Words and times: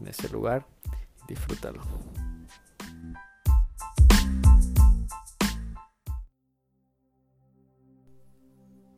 en 0.00 0.08
ese 0.08 0.28
lugar 0.28 0.66
disfrútalo. 1.26 1.80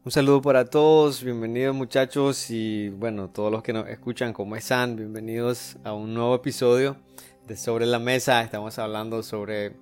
Un 0.03 0.11
saludo 0.11 0.41
para 0.41 0.65
todos, 0.65 1.23
bienvenidos 1.23 1.75
muchachos 1.75 2.51
y 2.51 2.89
bueno, 2.89 3.29
todos 3.29 3.53
los 3.53 3.63
que 3.63 3.73
nos 3.73 3.87
escuchan, 3.89 4.33
¿cómo 4.33 4.57
están? 4.57 4.97
Bienvenidos 4.97 5.77
a 5.85 5.93
un 5.93 6.15
nuevo 6.15 6.35
episodio 6.35 6.97
de 7.47 7.57
Sobre 7.57 7.85
la 7.85 7.99
Mesa. 7.99 8.43
Estamos 8.43 8.79
hablando 8.79 9.23
sobre 9.23 9.77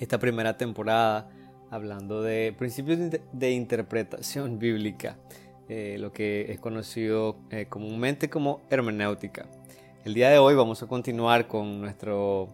esta 0.00 0.18
primera 0.18 0.56
temporada, 0.56 1.30
hablando 1.70 2.20
de 2.20 2.52
principios 2.58 2.98
de 3.32 3.50
interpretación 3.52 4.58
bíblica, 4.58 5.16
eh, 5.68 5.96
lo 6.00 6.12
que 6.12 6.50
es 6.50 6.58
conocido 6.58 7.36
eh, 7.50 7.66
comúnmente 7.68 8.28
como 8.28 8.62
hermenéutica. 8.70 9.46
El 10.08 10.14
día 10.14 10.30
de 10.30 10.38
hoy 10.38 10.54
vamos 10.54 10.82
a 10.82 10.86
continuar 10.86 11.48
con 11.48 11.82
nuestro 11.82 12.48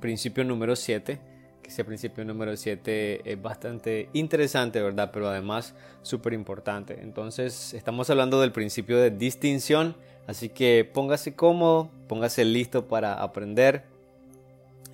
principio 0.00 0.44
número 0.44 0.74
7, 0.74 1.18
que 1.62 1.68
ese 1.68 1.84
principio 1.84 2.24
número 2.24 2.56
7 2.56 3.30
es 3.30 3.42
bastante 3.42 4.08
interesante, 4.14 4.80
¿verdad? 4.80 5.10
Pero 5.12 5.28
además 5.28 5.74
súper 6.00 6.32
importante. 6.32 6.98
Entonces 7.02 7.74
estamos 7.74 8.08
hablando 8.08 8.40
del 8.40 8.50
principio 8.50 8.96
de 8.96 9.10
distinción, 9.10 9.94
así 10.26 10.48
que 10.48 10.90
póngase 10.90 11.34
cómodo, 11.34 11.90
póngase 12.08 12.46
listo 12.46 12.88
para 12.88 13.22
aprender 13.22 13.84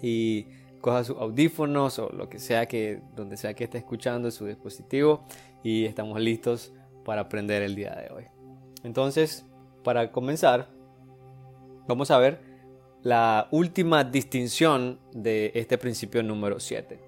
y 0.03 0.47
coja 0.81 1.05
sus 1.05 1.19
audífonos 1.19 2.01
o 2.01 2.11
lo 2.11 2.29
que 2.29 2.41
sea 2.41 2.67
que, 2.67 3.01
donde 3.15 3.37
sea 3.37 3.55
que 3.55 3.63
esté 3.63 3.79
escuchando 3.79 4.33
su 4.33 4.45
dispositivo 4.45 5.25
y 5.63 5.85
estamos 5.85 6.21
listos 6.21 6.73
para 7.05 7.21
aprender 7.21 7.63
el 7.63 7.77
día 7.77 7.95
de 7.95 8.13
hoy. 8.13 8.25
Entonces, 8.83 9.47
para 9.85 10.11
comenzar, 10.11 10.80
vamos 11.91 12.13
a 12.13 12.19
ver 12.19 12.39
la 13.03 13.49
última 13.51 14.05
distinción 14.05 15.01
de 15.13 15.51
este 15.55 15.77
principio 15.77 16.23
número 16.23 16.61
7. 16.61 17.01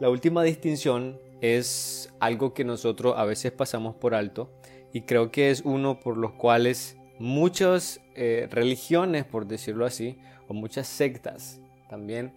La 0.00 0.10
última 0.10 0.42
distinción 0.42 1.20
es 1.40 2.12
algo 2.18 2.52
que 2.52 2.64
nosotros 2.64 3.14
a 3.16 3.24
veces 3.24 3.52
pasamos 3.52 3.94
por 3.94 4.16
alto 4.16 4.50
y 4.92 5.02
creo 5.02 5.30
que 5.30 5.50
es 5.50 5.60
uno 5.60 6.00
por 6.00 6.16
los 6.16 6.32
cuales 6.32 6.96
muchas 7.20 8.00
eh, 8.16 8.48
religiones, 8.50 9.24
por 9.24 9.46
decirlo 9.46 9.86
así, 9.86 10.18
o 10.48 10.54
muchas 10.54 10.88
sectas 10.88 11.60
también 11.88 12.32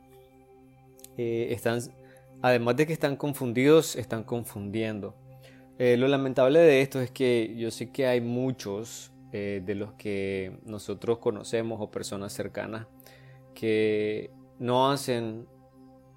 eh, 1.17 1.47
están, 1.49 1.79
además 2.43 2.75
de 2.75 2.85
que 2.85 2.93
están 2.93 3.15
confundidos, 3.15 3.95
están 3.95 4.23
confundiendo. 4.23 5.15
Eh, 5.79 5.97
lo 5.97 6.07
lamentable 6.07 6.59
de 6.59 6.81
esto 6.83 7.01
es 7.01 7.09
que 7.09 7.55
yo 7.57 7.71
sé 7.71 7.89
que 7.89 8.05
hay 8.05 8.21
muchos 8.21 9.10
eh, 9.33 9.61
de 9.65 9.75
los 9.75 9.93
que 9.93 10.57
nosotros 10.65 11.19
conocemos 11.19 11.79
o 11.81 11.89
personas 11.89 12.33
cercanas 12.33 12.87
que 13.53 14.31
no 14.59 14.91
hacen 14.91 15.47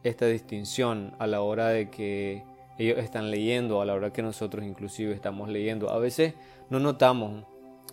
esta 0.03 0.27
distinción 0.27 1.14
a 1.19 1.27
la 1.27 1.41
hora 1.41 1.69
de 1.69 1.91
que 1.91 2.45
ellos 2.79 2.98
están 2.98 3.30
leyendo, 3.30 3.80
a 3.80 3.85
la 3.85 3.95
hora 3.95 4.13
que 4.13 4.23
nosotros 4.23 4.64
inclusive 4.64 5.13
estamos 5.13 5.48
leyendo. 5.48 5.91
A 5.91 5.98
veces 5.98 6.35
no 6.70 6.80
notamos 6.80 7.45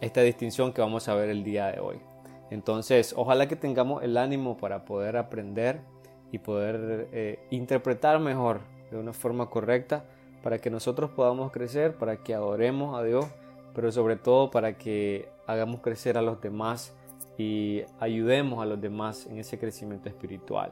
esta 0.02 0.22
distinción 0.22 0.74
que 0.74 0.82
vamos 0.82 1.08
a 1.08 1.16
ver 1.16 1.30
el 1.30 1.44
día 1.44 1.68
de 1.68 1.80
hoy. 1.80 1.98
Entonces, 2.50 3.14
ojalá 3.16 3.48
que 3.48 3.56
tengamos 3.56 4.04
el 4.04 4.18
ánimo 4.18 4.58
para 4.58 4.84
poder 4.84 5.16
aprender 5.16 5.82
y 6.32 6.40
poder 6.40 7.08
eh, 7.14 7.40
interpretar 7.50 8.20
mejor 8.20 8.62
de 8.90 8.98
una 8.98 9.14
forma 9.14 9.50
correcta 9.50 10.06
para 10.44 10.58
que 10.60 10.70
nosotros 10.70 11.12
podamos 11.12 11.52
crecer, 11.52 11.96
para 11.96 12.18
que 12.18 12.34
adoremos 12.34 13.00
a 13.00 13.04
Dios 13.04 13.26
pero 13.74 13.92
sobre 13.92 14.16
todo 14.16 14.52
para 14.52 14.78
que 14.78 15.30
hagamos 15.48 15.82
crecer 15.82 16.18
a 16.18 16.22
los 16.22 16.42
demás 16.42 16.94
y 17.38 17.82
ayudemos 18.00 18.62
a 18.62 18.66
los 18.66 18.80
demás 18.80 19.26
en 19.26 19.38
ese 19.38 19.58
crecimiento 19.58 20.10
espiritual. 20.10 20.72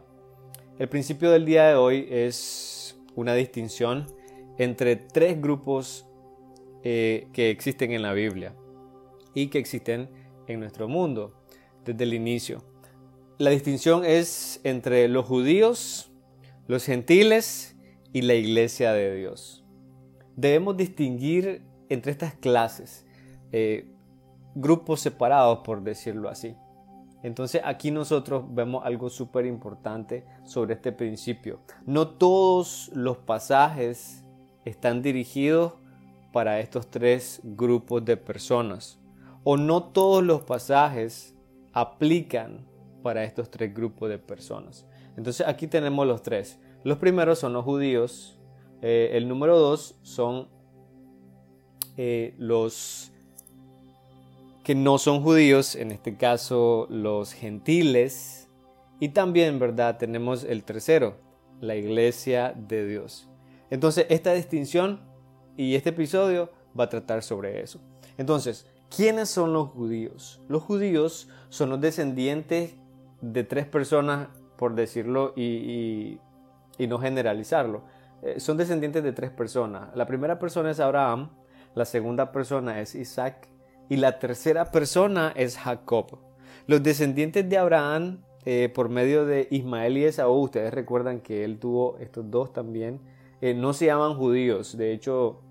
El 0.77 0.87
principio 0.87 1.31
del 1.31 1.45
día 1.45 1.67
de 1.67 1.75
hoy 1.75 2.07
es 2.09 2.99
una 3.15 3.33
distinción 3.33 4.05
entre 4.57 4.95
tres 4.95 5.41
grupos 5.41 6.05
eh, 6.83 7.27
que 7.33 7.49
existen 7.49 7.91
en 7.91 8.01
la 8.01 8.13
Biblia 8.13 8.53
y 9.33 9.47
que 9.47 9.59
existen 9.59 10.09
en 10.47 10.59
nuestro 10.59 10.87
mundo 10.87 11.33
desde 11.85 12.03
el 12.03 12.13
inicio. 12.13 12.63
La 13.37 13.49
distinción 13.49 14.05
es 14.05 14.59
entre 14.63 15.07
los 15.07 15.25
judíos, 15.25 16.11
los 16.67 16.85
gentiles 16.85 17.75
y 18.13 18.21
la 18.21 18.35
iglesia 18.35 18.91
de 18.93 19.15
Dios. 19.15 19.63
Debemos 20.35 20.77
distinguir 20.77 21.61
entre 21.89 22.11
estas 22.11 22.33
clases, 22.35 23.05
eh, 23.51 23.91
grupos 24.55 25.01
separados, 25.01 25.59
por 25.59 25.81
decirlo 25.83 26.29
así. 26.29 26.55
Entonces 27.21 27.61
aquí 27.65 27.91
nosotros 27.91 28.45
vemos 28.49 28.85
algo 28.85 29.09
súper 29.09 29.45
importante 29.45 30.25
sobre 30.45 30.75
este 30.75 30.91
principio. 30.91 31.59
No 31.85 32.07
todos 32.07 32.89
los 32.93 33.17
pasajes 33.17 34.23
están 34.63 35.01
dirigidos 35.01 35.73
para 36.31 36.59
estos 36.59 36.89
tres 36.89 37.41
grupos 37.43 38.05
de 38.05 38.15
personas. 38.17 38.99
O 39.43 39.57
no 39.57 39.83
todos 39.83 40.23
los 40.23 40.43
pasajes 40.43 41.35
aplican 41.73 42.67
para 43.03 43.23
estos 43.23 43.49
tres 43.49 43.73
grupos 43.73 44.09
de 44.09 44.17
personas. 44.17 44.85
Entonces 45.17 45.45
aquí 45.47 45.67
tenemos 45.67 46.05
los 46.07 46.21
tres. 46.21 46.59
Los 46.83 46.97
primeros 46.97 47.39
son 47.39 47.53
los 47.53 47.65
judíos. 47.65 48.39
Eh, 48.81 49.11
el 49.13 49.27
número 49.27 49.57
dos 49.59 49.97
son 50.03 50.47
eh, 52.01 52.33
los 52.37 53.11
que 54.63 54.73
no 54.73 54.97
son 54.99 55.21
judíos, 55.21 55.75
en 55.75 55.91
este 55.91 56.15
caso 56.15 56.87
los 56.89 57.33
gentiles, 57.33 58.47
y 59.01 59.09
también, 59.09 59.59
¿verdad? 59.59 59.97
Tenemos 59.97 60.45
el 60.45 60.63
tercero, 60.63 61.17
la 61.59 61.75
iglesia 61.75 62.53
de 62.55 62.87
Dios. 62.87 63.27
Entonces, 63.69 64.05
esta 64.07 64.33
distinción 64.33 65.01
y 65.57 65.75
este 65.75 65.89
episodio 65.89 66.49
va 66.79 66.85
a 66.85 66.89
tratar 66.89 67.21
sobre 67.21 67.61
eso. 67.61 67.81
Entonces, 68.17 68.65
¿quiénes 68.95 69.27
son 69.27 69.51
los 69.51 69.67
judíos? 69.67 70.41
Los 70.47 70.63
judíos 70.63 71.27
son 71.49 71.69
los 71.69 71.81
descendientes 71.81 72.75
de 73.19 73.43
tres 73.43 73.65
personas, 73.65 74.29
por 74.55 74.73
decirlo 74.73 75.33
y, 75.35 76.17
no 76.87 76.97
generalizarlo. 76.97 77.83
Eh, 78.21 78.39
son 78.39 78.55
descendientes 78.55 79.03
de 79.03 79.11
tres 79.11 79.31
personas. 79.31 79.93
La 79.97 80.05
primera 80.05 80.39
persona 80.39 80.71
es 80.71 80.79
Abraham, 80.79 81.31
la 81.75 81.85
segunda 81.85 82.31
persona 82.31 82.81
es 82.81 82.95
Isaac 82.95 83.47
y 83.89 83.97
la 83.97 84.19
tercera 84.19 84.71
persona 84.71 85.33
es 85.35 85.57
Jacob. 85.57 86.19
Los 86.67 86.83
descendientes 86.83 87.49
de 87.49 87.57
Abraham 87.57 88.19
eh, 88.45 88.71
por 88.73 88.89
medio 88.89 89.25
de 89.25 89.47
Ismael 89.51 89.97
y 89.97 90.05
Esaú, 90.05 90.33
ustedes 90.43 90.73
recuerdan 90.73 91.19
que 91.19 91.43
él 91.43 91.59
tuvo 91.59 91.97
estos 91.99 92.31
dos 92.31 92.53
también, 92.53 92.99
eh, 93.41 93.53
no 93.53 93.73
se 93.73 93.87
llaman 93.87 94.15
judíos, 94.15 94.77
de 94.77 94.93
hecho 94.93 95.41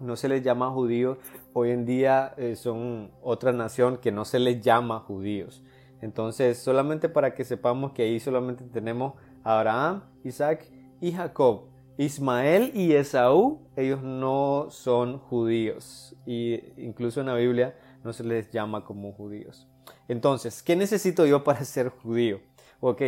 no 0.00 0.16
se 0.16 0.28
les 0.28 0.42
llama 0.42 0.70
judíos, 0.70 1.18
hoy 1.52 1.70
en 1.70 1.84
día 1.84 2.34
eh, 2.36 2.56
son 2.56 3.10
otra 3.22 3.52
nación 3.52 3.98
que 3.98 4.12
no 4.12 4.24
se 4.24 4.38
les 4.38 4.60
llama 4.60 5.00
judíos. 5.00 5.62
Entonces, 6.00 6.58
solamente 6.58 7.08
para 7.08 7.34
que 7.34 7.44
sepamos 7.44 7.92
que 7.92 8.02
ahí 8.02 8.20
solamente 8.20 8.64
tenemos 8.64 9.14
a 9.44 9.58
Abraham, 9.58 10.02
Isaac 10.24 10.70
y 11.00 11.12
Jacob. 11.12 11.62
Ismael 11.98 12.72
y 12.74 12.92
Esaú, 12.92 13.68
ellos 13.76 14.02
no 14.02 14.68
son 14.70 15.18
judíos 15.18 16.14
y 16.26 16.60
incluso 16.76 17.20
en 17.20 17.26
la 17.26 17.34
Biblia 17.34 17.74
no 18.04 18.12
se 18.12 18.24
les 18.24 18.50
llama 18.50 18.84
como 18.84 19.12
judíos. 19.12 19.66
Entonces, 20.08 20.62
¿qué 20.62 20.76
necesito 20.76 21.26
yo 21.26 21.42
para 21.42 21.64
ser 21.64 21.88
judío? 21.88 22.40
Ok, 22.80 23.02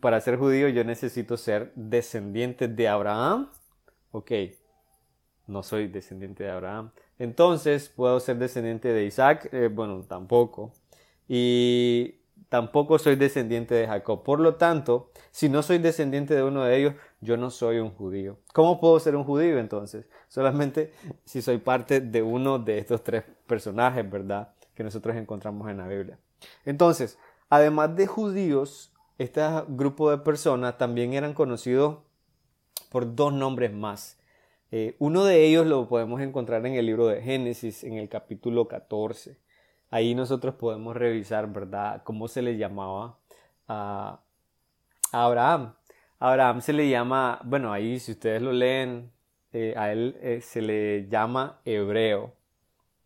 para 0.00 0.20
ser 0.20 0.38
judío 0.38 0.68
yo 0.68 0.82
necesito 0.84 1.36
ser 1.36 1.72
descendiente 1.74 2.68
de 2.68 2.88
Abraham. 2.88 3.50
Ok, 4.10 4.32
no 5.46 5.62
soy 5.62 5.88
descendiente 5.88 6.44
de 6.44 6.50
Abraham. 6.50 6.90
Entonces, 7.18 7.88
¿puedo 7.88 8.18
ser 8.18 8.38
descendiente 8.38 8.88
de 8.92 9.04
Isaac? 9.04 9.48
Eh, 9.52 9.68
bueno, 9.72 10.02
tampoco. 10.02 10.72
Y 11.28 12.16
tampoco 12.48 12.98
soy 12.98 13.16
descendiente 13.16 13.74
de 13.74 13.86
Jacob. 13.86 14.22
Por 14.24 14.40
lo 14.40 14.56
tanto, 14.56 15.10
si 15.30 15.48
no 15.48 15.62
soy 15.62 15.78
descendiente 15.78 16.34
de 16.34 16.42
uno 16.42 16.64
de 16.64 16.76
ellos, 16.76 16.94
yo 17.22 17.38
no 17.38 17.50
soy 17.50 17.78
un 17.78 17.90
judío. 17.90 18.36
¿Cómo 18.52 18.78
puedo 18.78 19.00
ser 19.00 19.16
un 19.16 19.24
judío 19.24 19.58
entonces? 19.58 20.06
Solamente 20.28 20.92
si 21.24 21.40
soy 21.40 21.58
parte 21.58 22.00
de 22.00 22.22
uno 22.22 22.58
de 22.58 22.78
estos 22.78 23.02
tres 23.02 23.24
personajes, 23.46 24.08
¿verdad? 24.10 24.52
Que 24.74 24.84
nosotros 24.84 25.16
encontramos 25.16 25.70
en 25.70 25.78
la 25.78 25.88
Biblia. 25.88 26.18
Entonces, 26.66 27.18
además 27.48 27.96
de 27.96 28.06
judíos, 28.06 28.92
este 29.18 29.40
grupo 29.68 30.10
de 30.10 30.18
personas 30.18 30.76
también 30.76 31.14
eran 31.14 31.32
conocidos 31.32 31.98
por 32.90 33.14
dos 33.14 33.32
nombres 33.32 33.72
más. 33.72 34.18
Eh, 34.70 34.96
uno 34.98 35.24
de 35.24 35.44
ellos 35.44 35.66
lo 35.66 35.88
podemos 35.88 36.20
encontrar 36.20 36.64
en 36.66 36.74
el 36.74 36.86
libro 36.86 37.06
de 37.06 37.22
Génesis, 37.22 37.84
en 37.84 37.94
el 37.94 38.08
capítulo 38.08 38.68
14. 38.68 39.38
Ahí 39.90 40.14
nosotros 40.14 40.54
podemos 40.54 40.96
revisar, 40.96 41.52
¿verdad?, 41.52 42.02
cómo 42.04 42.26
se 42.26 42.40
le 42.40 42.56
llamaba 42.56 43.18
a, 43.68 44.20
Abraham. 45.12 45.74
Abraham 46.24 46.60
se 46.60 46.72
le 46.72 46.88
llama, 46.88 47.40
bueno, 47.42 47.72
ahí 47.72 47.98
si 47.98 48.12
ustedes 48.12 48.40
lo 48.40 48.52
leen, 48.52 49.10
eh, 49.52 49.74
a 49.76 49.90
él 49.90 50.16
eh, 50.20 50.40
se 50.40 50.62
le 50.62 51.08
llama 51.08 51.60
hebreo, 51.64 52.32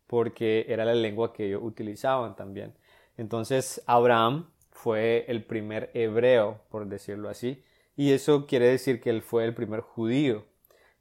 porque 0.05 0.67
era 0.69 0.85
la 0.85 0.93
lengua 0.93 1.33
que 1.33 1.47
ellos 1.47 1.61
utilizaban 1.63 2.35
también. 2.35 2.75
Entonces, 3.17 3.81
Abraham 3.87 4.51
fue 4.69 5.25
el 5.29 5.43
primer 5.43 5.89
hebreo, 5.95 6.61
por 6.69 6.85
decirlo 6.85 7.27
así, 7.27 7.63
y 7.95 8.11
eso 8.11 8.45
quiere 8.45 8.67
decir 8.67 9.01
que 9.01 9.09
él 9.09 9.23
fue 9.23 9.45
el 9.45 9.55
primer 9.55 9.79
judío. 9.79 10.45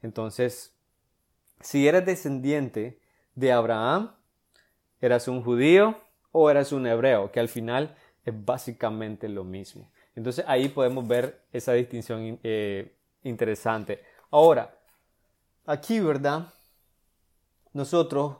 Entonces, 0.00 0.74
si 1.60 1.86
eras 1.86 2.06
descendiente 2.06 2.98
de 3.34 3.52
Abraham, 3.52 4.12
eras 5.02 5.28
un 5.28 5.42
judío 5.42 6.00
o 6.32 6.48
eras 6.48 6.72
un 6.72 6.86
hebreo, 6.86 7.30
que 7.30 7.40
al 7.40 7.50
final 7.50 7.94
es 8.24 8.32
básicamente 8.46 9.28
lo 9.28 9.44
mismo. 9.44 9.90
Entonces 10.16 10.44
ahí 10.48 10.68
podemos 10.68 11.06
ver 11.06 11.42
esa 11.52 11.74
distinción 11.74 12.40
eh, 12.42 12.96
interesante. 13.22 14.02
Ahora, 14.30 14.76
aquí, 15.66 16.00
¿verdad? 16.00 16.52
Nosotros 17.74 18.38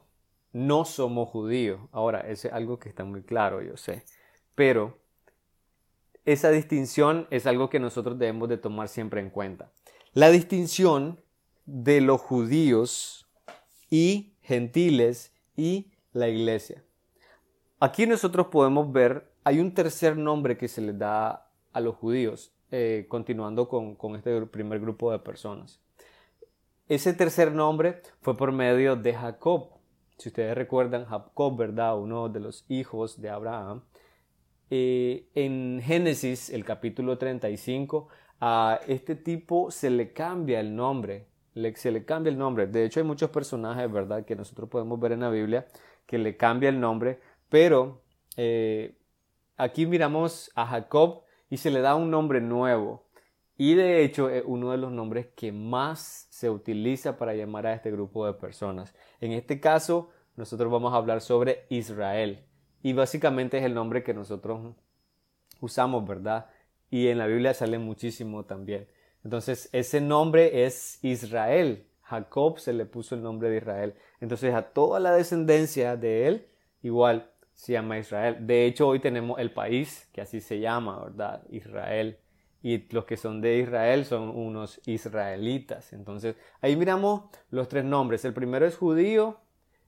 no 0.53 0.87
somos 0.87 1.29
judíos. 1.29 1.79
Ahora, 1.93 2.21
eso 2.21 2.49
es 2.49 2.55
algo 2.55 2.79
que 2.79 2.89
está 2.89 3.05
muy 3.05 3.23
claro, 3.23 3.61
yo 3.61 3.77
sé. 3.77 4.05
Pero 4.55 4.99
esa 6.25 6.51
distinción 6.51 7.27
es 7.31 7.47
algo 7.47 7.69
que 7.69 7.79
nosotros 7.79 8.19
debemos 8.19 8.49
de 8.49 8.57
tomar 8.57 8.89
siempre 8.89 9.21
en 9.21 9.29
cuenta. 9.29 9.71
La 10.15 10.31
distinción 10.31 11.21
de 11.67 12.01
los 12.01 12.23
judíos 12.23 13.27
y 13.91 14.35
gentiles 14.41 15.33
y 15.57 15.93
la 16.13 16.29
iglesia. 16.29 16.83
Aquí 17.81 18.07
nosotros 18.07 18.47
podemos 18.47 18.91
ver, 18.91 19.31
hay 19.45 19.61
un 19.61 19.75
tercer 19.75 20.17
nombre 20.17 20.57
que 20.57 20.69
se 20.69 20.81
le 20.81 20.95
da 20.95 21.46
a 21.77 21.81
los 21.81 21.95
judíos, 21.97 22.55
eh, 22.71 23.05
continuando 23.07 23.69
con, 23.69 23.97
con 23.97 24.17
este 24.17 24.47
primer 24.47 24.81
grupo 24.81 25.13
de 25.13 25.19
personas. 25.19 25.79
Ese 26.89 27.13
tercer 27.13 27.53
nombre 27.53 28.01
fue 28.23 28.35
por 28.35 28.51
medio 28.51 28.97
de 28.97 29.13
Jacob. 29.13 29.69
Si 30.17 30.31
ustedes 30.31 30.55
recuerdan, 30.55 31.05
Jacob, 31.05 31.55
¿verdad? 31.55 31.99
Uno 31.99 32.31
de 32.31 32.41
los 32.41 32.65
hijos 32.69 33.21
de 33.21 33.29
Abraham, 33.29 33.83
eh, 34.71 35.29
en 35.35 35.83
Génesis, 35.85 36.49
el 36.49 36.65
capítulo 36.65 37.19
35, 37.19 38.09
a 38.41 38.81
este 38.89 39.15
tipo 39.15 39.71
se 39.71 39.91
le 39.91 40.15
cambia 40.15 40.61
el 40.61 40.75
nombre, 40.75 41.27
se 41.75 41.91
le 41.91 42.07
cambia 42.07 42.31
el 42.31 42.39
nombre. 42.39 42.67
De 42.67 42.87
hecho, 42.87 43.01
hay 43.01 43.07
muchos 43.07 43.29
personajes, 43.29 43.93
¿verdad?, 43.93 44.25
que 44.25 44.35
nosotros 44.35 44.71
podemos 44.71 44.99
ver 44.99 45.13
en 45.13 45.21
la 45.21 45.29
Biblia 45.29 45.67
que 46.07 46.17
le 46.17 46.39
cambia 46.39 46.71
el 46.71 46.81
nombre, 46.81 47.21
pero 47.51 48.01
eh, 48.39 48.97
aquí 49.59 49.85
miramos 49.85 50.51
a 50.55 50.67
Jacob 50.67 51.26
y 51.51 51.57
se 51.59 51.71
le 51.71 51.81
da 51.81 51.95
un 51.95 52.11
nombre 52.11 52.41
nuevo. 52.41 53.07
Y 53.57 53.75
de 53.75 54.05
hecho 54.05 54.29
es 54.29 54.43
uno 54.47 54.71
de 54.71 54.77
los 54.77 54.93
nombres 54.93 55.29
que 55.35 55.51
más 55.51 56.27
se 56.31 56.51
utiliza 56.51 57.17
para 57.17 57.35
llamar 57.35 57.67
a 57.67 57.73
este 57.73 57.91
grupo 57.91 58.27
de 58.27 58.35
personas. 58.35 58.95
En 59.21 59.33
este 59.33 59.61
caso, 59.61 60.11
nosotros 60.37 60.71
vamos 60.71 60.93
a 60.93 60.97
hablar 60.97 61.23
sobre 61.23 61.65
Israel. 61.71 62.45
Y 62.83 62.93
básicamente 62.93 63.59
es 63.59 63.65
el 63.65 63.75
nombre 63.75 64.03
que 64.03 64.13
nosotros 64.13 64.75
usamos, 65.61 66.07
¿verdad? 66.07 66.51
Y 66.91 67.09
en 67.09 67.19
la 67.19 67.27
Biblia 67.27 67.55
sale 67.55 67.79
muchísimo 67.79 68.45
también. 68.45 68.89
Entonces, 69.25 69.71
ese 69.73 70.01
nombre 70.01 70.67
es 70.67 71.03
Israel. 71.03 71.87
Jacob 72.03 72.61
se 72.61 72.73
le 72.73 72.85
puso 72.85 73.15
el 73.15 73.23
nombre 73.23 73.49
de 73.49 73.57
Israel. 73.57 73.95
Entonces, 74.21 74.55
a 74.55 74.63
toda 74.63 75.01
la 75.01 75.13
descendencia 75.13 75.97
de 75.97 76.29
él, 76.29 76.47
igual 76.83 77.33
se 77.57 77.73
llama 77.73 77.99
Israel. 77.99 78.37
De 78.47 78.67
hecho, 78.67 78.87
hoy 78.87 79.01
tenemos 79.01 79.41
el 79.41 79.51
país 79.51 80.09
que 80.13 80.21
así 80.21 80.41
se 80.41 80.61
llama, 80.61 81.03
¿verdad? 81.03 81.43
Israel. 81.51 82.19
Y 82.63 82.87
los 82.93 83.07
que 83.07 83.17
son 83.17 83.41
de 83.41 83.59
Israel 83.59 84.05
son 84.05 84.29
unos 84.29 84.81
israelitas. 84.87 85.93
Entonces, 85.93 86.37
ahí 86.61 86.77
miramos 86.77 87.23
los 87.51 87.69
tres 87.69 87.85
nombres. 87.85 88.25
El 88.25 88.35
primero 88.35 88.67
es 88.67 88.77
judío, 88.77 89.41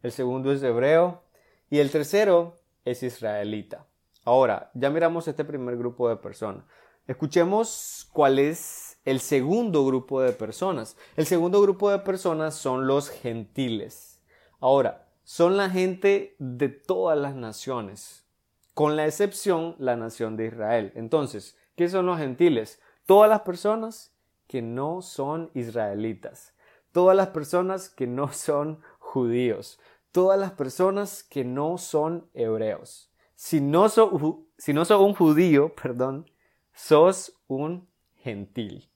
el 0.03 0.13
segundo 0.13 0.51
es 0.51 0.63
hebreo 0.63 1.23
y 1.69 1.79
el 1.79 1.91
tercero 1.91 2.57
es 2.85 3.03
israelita. 3.03 3.87
Ahora, 4.25 4.71
ya 4.75 4.89
miramos 4.89 5.29
este 5.29 5.45
primer 5.45 5.77
grupo 5.77 6.09
de 6.09 6.17
personas. 6.17 6.65
Escuchemos 7.07 8.09
cuál 8.13 8.39
es 8.39 8.99
el 9.05 9.21
segundo 9.21 9.85
grupo 9.85 10.23
de 10.23 10.33
personas. 10.33 10.97
El 11.17 11.27
segundo 11.27 11.61
grupo 11.61 11.91
de 11.91 11.99
personas 11.99 12.55
son 12.55 12.87
los 12.87 13.11
gentiles. 13.11 14.23
Ahora, 14.59 15.08
son 15.29 15.59
la 15.59 15.69
gente 15.69 16.35
de 16.39 16.71
todas 16.71 17.19
las 17.19 17.35
naciones, 17.35 18.25
con 18.73 18.97
la 18.97 19.05
excepción 19.05 19.77
la 19.79 19.95
nación 19.95 20.39
de 20.39 20.47
Israel. 20.47 20.91
Entonces, 20.95 21.55
¿qué 21.77 21.87
son 21.91 22.07
los 22.07 22.17
gentiles? 22.17 22.81
Todas 23.05 23.29
las 23.29 23.43
personas 23.43 24.17
que 24.47 24.63
no 24.63 25.03
son 25.03 25.51
israelitas, 25.53 26.55
todas 26.93 27.15
las 27.15 27.29
personas 27.29 27.91
que 27.91 28.07
no 28.07 28.33
son 28.33 28.81
judíos, 28.99 29.79
todas 30.13 30.41
las 30.41 30.53
personas 30.53 31.25
que 31.25 31.45
no 31.45 31.77
son 31.77 32.31
hebreos. 32.33 33.13
Si 33.35 33.61
no 33.61 33.91
sos, 33.91 34.11
si 34.57 34.73
no 34.73 34.83
un 34.99 35.15
judío, 35.15 35.75
perdón, 35.83 36.25
sos 36.73 37.39
un 37.49 37.87
gentil, 38.17 38.91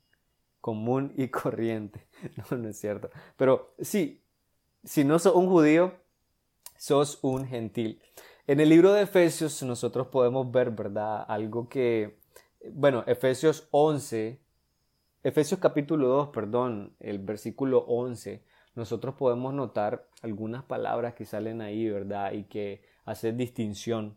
común 0.63 1.13
y 1.15 1.29
corriente. 1.29 2.09
No, 2.51 2.57
no 2.57 2.69
es 2.71 2.79
cierto. 2.79 3.11
Pero 3.37 3.75
sí, 3.81 4.25
si 4.83 5.05
no 5.05 5.19
sos 5.19 5.35
un 5.35 5.49
judío, 5.49 6.01
sos 6.83 7.21
un 7.23 7.47
gentil. 7.47 8.03
En 8.49 8.59
el 8.59 8.69
libro 8.69 8.93
de 8.93 9.03
Efesios 9.03 9.63
nosotros 9.63 10.09
podemos 10.09 10.51
ver, 10.51 10.73
¿verdad? 10.73 11.25
Algo 11.29 11.69
que, 11.69 12.19
bueno, 12.73 13.05
Efesios 13.07 13.69
11, 13.71 14.41
Efesios 15.23 15.61
capítulo 15.61 16.09
2, 16.09 16.31
perdón, 16.31 16.97
el 16.99 17.21
versículo 17.21 17.85
11, 17.87 18.43
nosotros 18.75 19.15
podemos 19.15 19.55
notar 19.55 20.09
algunas 20.23 20.65
palabras 20.65 21.15
que 21.15 21.25
salen 21.25 21.61
ahí, 21.61 21.89
¿verdad? 21.89 22.33
Y 22.33 22.45
que 22.45 22.83
hacen 23.05 23.37
distinción. 23.37 24.17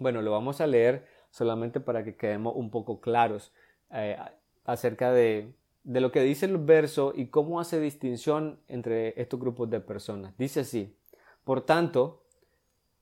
Bueno, 0.00 0.20
lo 0.20 0.32
vamos 0.32 0.60
a 0.60 0.66
leer 0.66 1.06
solamente 1.30 1.78
para 1.78 2.02
que 2.02 2.16
quedemos 2.16 2.54
un 2.56 2.72
poco 2.72 3.00
claros 3.00 3.52
eh, 3.92 4.18
acerca 4.64 5.12
de, 5.12 5.54
de 5.84 6.00
lo 6.00 6.10
que 6.10 6.22
dice 6.22 6.46
el 6.46 6.58
verso 6.58 7.12
y 7.14 7.28
cómo 7.28 7.60
hace 7.60 7.78
distinción 7.78 8.58
entre 8.66 9.14
estos 9.22 9.38
grupos 9.38 9.70
de 9.70 9.78
personas. 9.78 10.36
Dice 10.36 10.60
así, 10.60 10.96
por 11.44 11.62
tanto, 11.62 12.22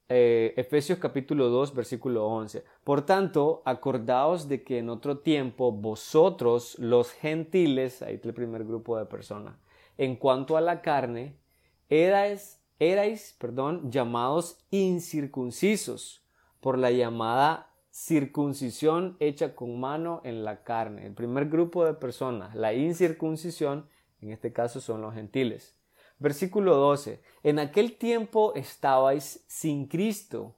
eh, 0.09 0.55
Efesios 0.57 0.99
capítulo 0.99 1.51
2, 1.51 1.73
versículo 1.73 2.27
11. 2.27 2.65
Por 2.83 3.03
tanto, 3.03 3.63
acordaos 3.65 4.49
de 4.49 4.65
que 4.65 4.79
en 4.79 4.89
otro 4.89 5.19
tiempo 5.19 5.71
vosotros, 5.71 6.77
los 6.81 7.13
gentiles, 7.13 8.03
ahí 8.03 8.17
está 8.17 8.29
el 8.29 8.35
primer 8.35 8.65
grupo 8.65 8.99
de 8.99 9.07
personas, 9.07 9.55
en 9.99 10.17
cuanto 10.17 10.57
a 10.57 10.61
la 10.61 10.83
carne, 10.83 11.37
erais, 11.89 12.61
erais 12.81 13.37
perdón, 13.39 13.93
llamados 13.93 14.59
incircuncisos 14.71 16.25
por 16.61 16.77
la 16.77 16.91
llamada 16.91 17.71
circuncisión 17.91 19.17
hecha 19.21 19.55
con 19.55 19.79
mano 19.79 20.23
en 20.25 20.45
la 20.45 20.65
carne. 20.65 21.07
El 21.07 21.15
primer 21.15 21.49
grupo 21.49 21.85
de 21.85 21.95
personas, 21.95 22.55
la 22.55 22.73
incircuncisión, 22.73 23.87
en 24.21 24.31
este 24.33 24.53
caso 24.53 24.81
son 24.81 25.03
los 25.03 25.15
gentiles. 25.15 25.77
Versículo 26.21 26.77
12. 26.77 27.21
En 27.43 27.59
aquel 27.59 27.97
tiempo 27.97 28.55
estabais 28.55 29.45
sin 29.49 29.89
Cristo, 29.89 30.55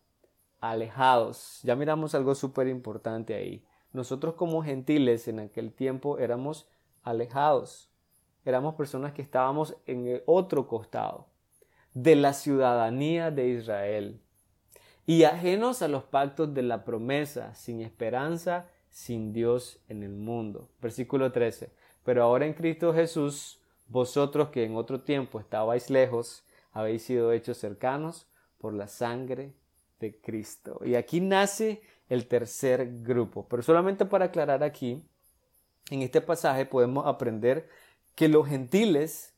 alejados. 0.61 1.61
Ya 1.63 1.75
miramos 1.75 2.15
algo 2.15 2.35
súper 2.35 2.69
importante 2.69 3.35
ahí. 3.35 3.65
Nosotros 3.95 4.35
como 4.35 4.63
gentiles 4.63 5.27
en 5.29 5.41
aquel 5.41 5.73
tiempo 5.73 6.19
éramos 6.19 6.69
alejados 7.03 7.89
éramos 8.45 8.75
personas 8.75 9.13
que 9.13 9.23
estábamos 9.23 9.77
en 9.87 10.07
el 10.07 10.23
otro 10.27 10.67
costado 10.67 11.27
de 11.95 12.17
la 12.17 12.33
ciudadanía 12.33 13.31
de 13.31 13.49
Israel 13.49 14.21
y 15.07 15.25
ajenos 15.25 15.83
a 15.83 15.89
los 15.89 16.05
pactos 16.05 16.55
de 16.55 16.63
la 16.63 16.85
promesa, 16.85 17.55
sin 17.55 17.81
esperanza, 17.81 18.69
sin 18.89 19.33
Dios 19.33 19.81
en 19.89 20.03
el 20.03 20.13
mundo. 20.13 20.69
Versículo 20.81 21.33
13. 21.33 21.71
Pero 22.05 22.23
ahora 22.23 22.47
en 22.47 22.55
Cristo 22.55 22.95
Jesús, 22.95 23.61
vosotros 23.93 24.49
que 24.49 24.65
en 24.65 24.75
otro 24.75 25.03
tiempo 25.03 25.39
estabais 25.39 25.91
lejos, 25.91 26.45
habéis 26.73 27.03
sido 27.03 27.31
hechos 27.31 27.59
cercanos 27.59 28.27
por 28.57 28.73
la 28.73 28.89
sangre 28.89 29.53
de 30.01 30.19
Cristo. 30.19 30.81
Y 30.83 30.95
aquí 30.95 31.21
nace 31.21 31.83
el 32.09 32.27
tercer 32.27 33.03
grupo. 33.03 33.47
Pero 33.49 33.63
solamente 33.63 34.07
para 34.07 34.27
aclarar 34.27 34.65
aquí, 34.65 35.07
en 35.91 36.01
este 36.01 36.23
pasaje 36.23 36.65
podemos 36.65 37.07
aprender 37.07 37.69
que 38.15 38.29
los 38.29 38.49
gentiles, 38.49 39.35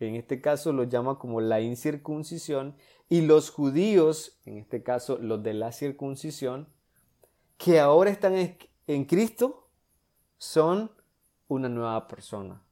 en 0.00 0.16
este 0.16 0.40
caso 0.40 0.72
los 0.72 0.88
llama 0.88 1.20
como 1.20 1.40
la 1.40 1.60
incircuncisión, 1.60 2.74
y 3.08 3.20
los 3.20 3.50
judíos, 3.50 4.40
en 4.46 4.58
este 4.58 4.82
caso 4.82 5.16
los 5.18 5.44
de 5.44 5.54
la 5.54 5.70
circuncisión, 5.70 6.66
que 7.56 7.78
ahora 7.78 8.10
están 8.10 8.56
en 8.88 9.04
Cristo 9.04 9.68
son 10.38 10.90
una 11.46 11.68
nueva 11.68 12.08
persona, 12.08 12.62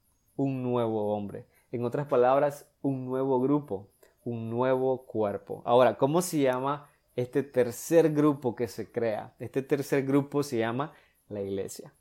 un 0.40 0.62
nuevo 0.62 1.14
hombre. 1.14 1.44
En 1.70 1.84
otras 1.84 2.06
palabras, 2.06 2.66
un 2.80 3.04
nuevo 3.04 3.40
grupo, 3.40 3.90
un 4.24 4.48
nuevo 4.48 5.04
cuerpo. 5.04 5.62
Ahora, 5.66 5.98
¿cómo 5.98 6.22
se 6.22 6.40
llama 6.40 6.88
este 7.14 7.42
tercer 7.42 8.10
grupo 8.10 8.56
que 8.56 8.66
se 8.66 8.90
crea? 8.90 9.34
Este 9.38 9.60
tercer 9.60 10.02
grupo 10.02 10.42
se 10.42 10.58
llama 10.58 10.94
la 11.28 11.42
iglesia. 11.42 11.92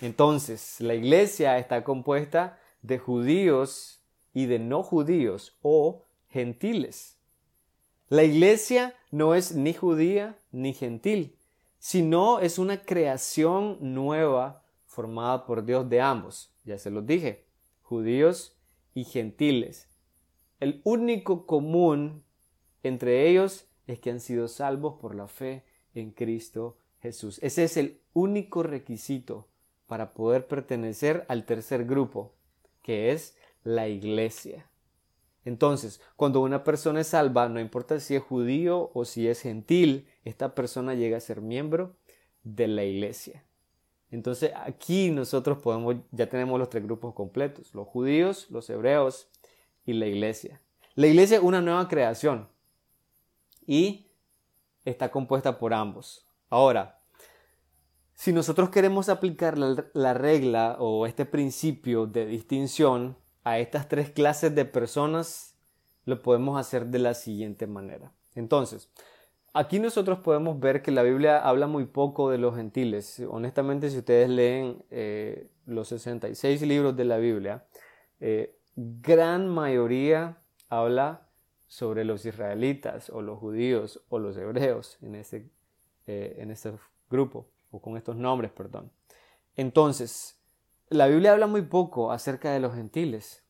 Entonces, 0.00 0.80
la 0.80 0.94
iglesia 0.94 1.56
está 1.58 1.84
compuesta 1.84 2.58
de 2.82 2.98
judíos 2.98 4.02
y 4.32 4.46
de 4.46 4.58
no 4.58 4.82
judíos 4.82 5.56
o 5.62 6.04
gentiles. 6.28 7.16
La 8.08 8.24
iglesia 8.24 8.94
no 9.12 9.36
es 9.36 9.54
ni 9.54 9.72
judía 9.72 10.36
ni 10.50 10.74
gentil, 10.74 11.38
sino 11.78 12.40
es 12.40 12.58
una 12.58 12.82
creación 12.82 13.78
nueva 13.80 14.64
formada 14.84 15.46
por 15.46 15.64
Dios 15.64 15.88
de 15.88 16.00
ambos. 16.00 16.52
Ya 16.64 16.76
se 16.76 16.90
los 16.90 17.06
dije, 17.06 17.44
judíos 17.84 18.56
y 18.94 19.04
gentiles. 19.04 19.88
El 20.58 20.80
único 20.84 21.46
común 21.46 22.24
entre 22.82 23.28
ellos 23.28 23.66
es 23.86 24.00
que 24.00 24.10
han 24.10 24.20
sido 24.20 24.48
salvos 24.48 24.94
por 25.00 25.14
la 25.14 25.28
fe 25.28 25.64
en 25.94 26.10
Cristo 26.10 26.76
Jesús. 27.00 27.38
Ese 27.42 27.64
es 27.64 27.76
el 27.76 28.00
único 28.12 28.62
requisito 28.62 29.46
para 29.86 30.14
poder 30.14 30.46
pertenecer 30.46 31.24
al 31.28 31.44
tercer 31.44 31.84
grupo, 31.84 32.34
que 32.82 33.12
es 33.12 33.36
la 33.62 33.88
iglesia. 33.88 34.66
Entonces, 35.44 36.00
cuando 36.16 36.40
una 36.40 36.64
persona 36.64 37.00
es 37.00 37.08
salva, 37.08 37.48
no 37.48 37.60
importa 37.60 38.00
si 38.00 38.16
es 38.16 38.22
judío 38.22 38.90
o 38.94 39.04
si 39.04 39.28
es 39.28 39.42
gentil, 39.42 40.08
esta 40.24 40.54
persona 40.54 40.94
llega 40.94 41.18
a 41.18 41.20
ser 41.20 41.42
miembro 41.42 41.96
de 42.44 42.66
la 42.66 42.84
iglesia. 42.84 43.44
Entonces 44.14 44.52
aquí 44.54 45.10
nosotros 45.10 45.58
podemos, 45.58 45.96
ya 46.12 46.28
tenemos 46.28 46.58
los 46.58 46.70
tres 46.70 46.84
grupos 46.84 47.14
completos, 47.14 47.74
los 47.74 47.88
judíos, 47.88 48.46
los 48.48 48.70
hebreos 48.70 49.28
y 49.84 49.92
la 49.94 50.06
iglesia. 50.06 50.60
La 50.94 51.08
iglesia 51.08 51.38
es 51.38 51.42
una 51.42 51.60
nueva 51.60 51.88
creación 51.88 52.48
y 53.66 54.06
está 54.84 55.10
compuesta 55.10 55.58
por 55.58 55.74
ambos. 55.74 56.28
Ahora, 56.48 57.00
si 58.14 58.32
nosotros 58.32 58.70
queremos 58.70 59.08
aplicar 59.08 59.58
la, 59.58 60.14
regla 60.14 60.76
o 60.78 61.06
este 61.06 61.26
principio 61.26 62.06
de 62.06 62.26
distinción 62.26 63.16
a 63.42 63.58
estas 63.58 63.88
tres 63.88 64.10
clases 64.10 64.54
de 64.54 64.64
personas, 64.64 65.56
lo 66.04 66.22
podemos 66.22 66.56
hacer 66.60 66.86
de 66.86 67.00
la 67.00 67.14
siguiente 67.14 67.66
manera. 67.66 68.12
Entonces, 68.36 68.88
aquí 69.54 69.78
nosotros 69.78 70.18
podemos 70.18 70.60
ver 70.60 70.82
que 70.82 70.90
la 70.90 71.02
Biblia 71.02 71.38
habla 71.38 71.66
muy 71.66 71.86
poco 71.86 72.28
de 72.30 72.38
los 72.38 72.56
gentiles. 72.56 73.22
Honestamente, 73.30 73.88
si 73.88 73.98
ustedes 73.98 74.28
leen 74.28 74.84
eh, 74.90 75.48
los 75.64 75.88
66 75.88 76.60
libros 76.62 76.96
de 76.96 77.04
la 77.04 77.16
Biblia, 77.16 77.64
eh, 78.20 78.58
gran 78.76 79.48
mayoría 79.48 80.38
habla 80.68 81.28
sobre 81.66 82.04
los 82.04 82.26
israelitas 82.26 83.08
o 83.10 83.22
los 83.22 83.38
judíos 83.38 84.02
o 84.08 84.18
los 84.18 84.36
hebreos 84.36 84.98
en 85.00 85.14
ese, 85.14 85.48
eh, 86.06 86.36
en 86.38 86.50
ese 86.50 86.72
grupo 87.08 87.46
o 87.70 87.80
con 87.80 87.96
estos 87.96 88.16
nombres, 88.16 88.50
perdón. 88.50 88.90
Entonces, 89.56 90.36
la 90.88 91.06
Biblia 91.06 91.32
habla 91.32 91.46
muy 91.46 91.62
poco 91.62 92.10
acerca 92.10 92.52
de 92.52 92.60
los 92.60 92.74
gentiles. 92.74 93.43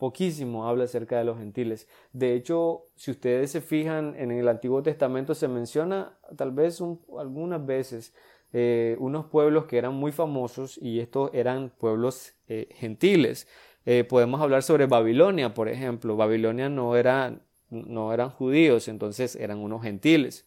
Poquísimo 0.00 0.66
habla 0.66 0.84
acerca 0.84 1.18
de 1.18 1.24
los 1.24 1.36
gentiles. 1.36 1.86
De 2.14 2.32
hecho, 2.32 2.86
si 2.96 3.10
ustedes 3.10 3.50
se 3.50 3.60
fijan, 3.60 4.14
en 4.16 4.30
el 4.30 4.48
Antiguo 4.48 4.82
Testamento 4.82 5.34
se 5.34 5.46
menciona 5.46 6.16
tal 6.38 6.52
vez 6.52 6.82
algunas 7.18 7.66
veces 7.66 8.14
eh, 8.54 8.96
unos 8.98 9.26
pueblos 9.26 9.66
que 9.66 9.76
eran 9.76 9.92
muy 9.92 10.10
famosos 10.10 10.78
y 10.80 11.00
estos 11.00 11.28
eran 11.34 11.68
pueblos 11.76 12.32
eh, 12.48 12.70
gentiles. 12.76 13.46
Eh, 13.84 14.04
podemos 14.04 14.40
hablar 14.40 14.62
sobre 14.62 14.86
Babilonia, 14.86 15.52
por 15.52 15.68
ejemplo. 15.68 16.16
Babilonia 16.16 16.70
no, 16.70 16.96
era, 16.96 17.38
no 17.68 18.14
eran 18.14 18.30
judíos, 18.30 18.88
entonces 18.88 19.36
eran 19.36 19.58
unos 19.58 19.82
gentiles. 19.82 20.46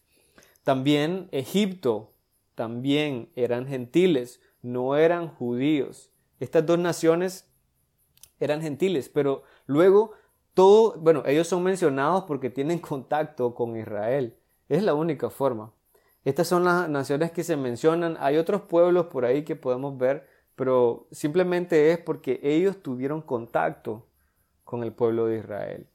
También 0.64 1.28
Egipto, 1.30 2.10
también 2.56 3.28
eran 3.36 3.68
gentiles, 3.68 4.40
no 4.62 4.96
eran 4.96 5.28
judíos. 5.28 6.10
Estas 6.40 6.66
dos 6.66 6.80
naciones 6.80 7.53
eran 8.40 8.62
gentiles, 8.62 9.08
pero 9.08 9.42
luego 9.66 10.12
todo, 10.54 10.96
bueno, 10.98 11.22
ellos 11.26 11.48
son 11.48 11.62
mencionados 11.62 12.24
porque 12.24 12.50
tienen 12.50 12.78
contacto 12.78 13.54
con 13.54 13.76
Israel. 13.76 14.36
Es 14.68 14.82
la 14.82 14.94
única 14.94 15.30
forma. 15.30 15.72
Estas 16.24 16.48
son 16.48 16.64
las 16.64 16.88
naciones 16.88 17.32
que 17.32 17.44
se 17.44 17.56
mencionan. 17.56 18.16
Hay 18.20 18.38
otros 18.38 18.62
pueblos 18.62 19.06
por 19.06 19.24
ahí 19.24 19.44
que 19.44 19.56
podemos 19.56 19.98
ver, 19.98 20.26
pero 20.56 21.06
simplemente 21.10 21.90
es 21.90 21.98
porque 21.98 22.40
ellos 22.42 22.82
tuvieron 22.82 23.20
contacto 23.20 24.06
con 24.64 24.82
el 24.82 24.92
pueblo 24.92 25.26
de 25.26 25.38
Israel. 25.38 25.86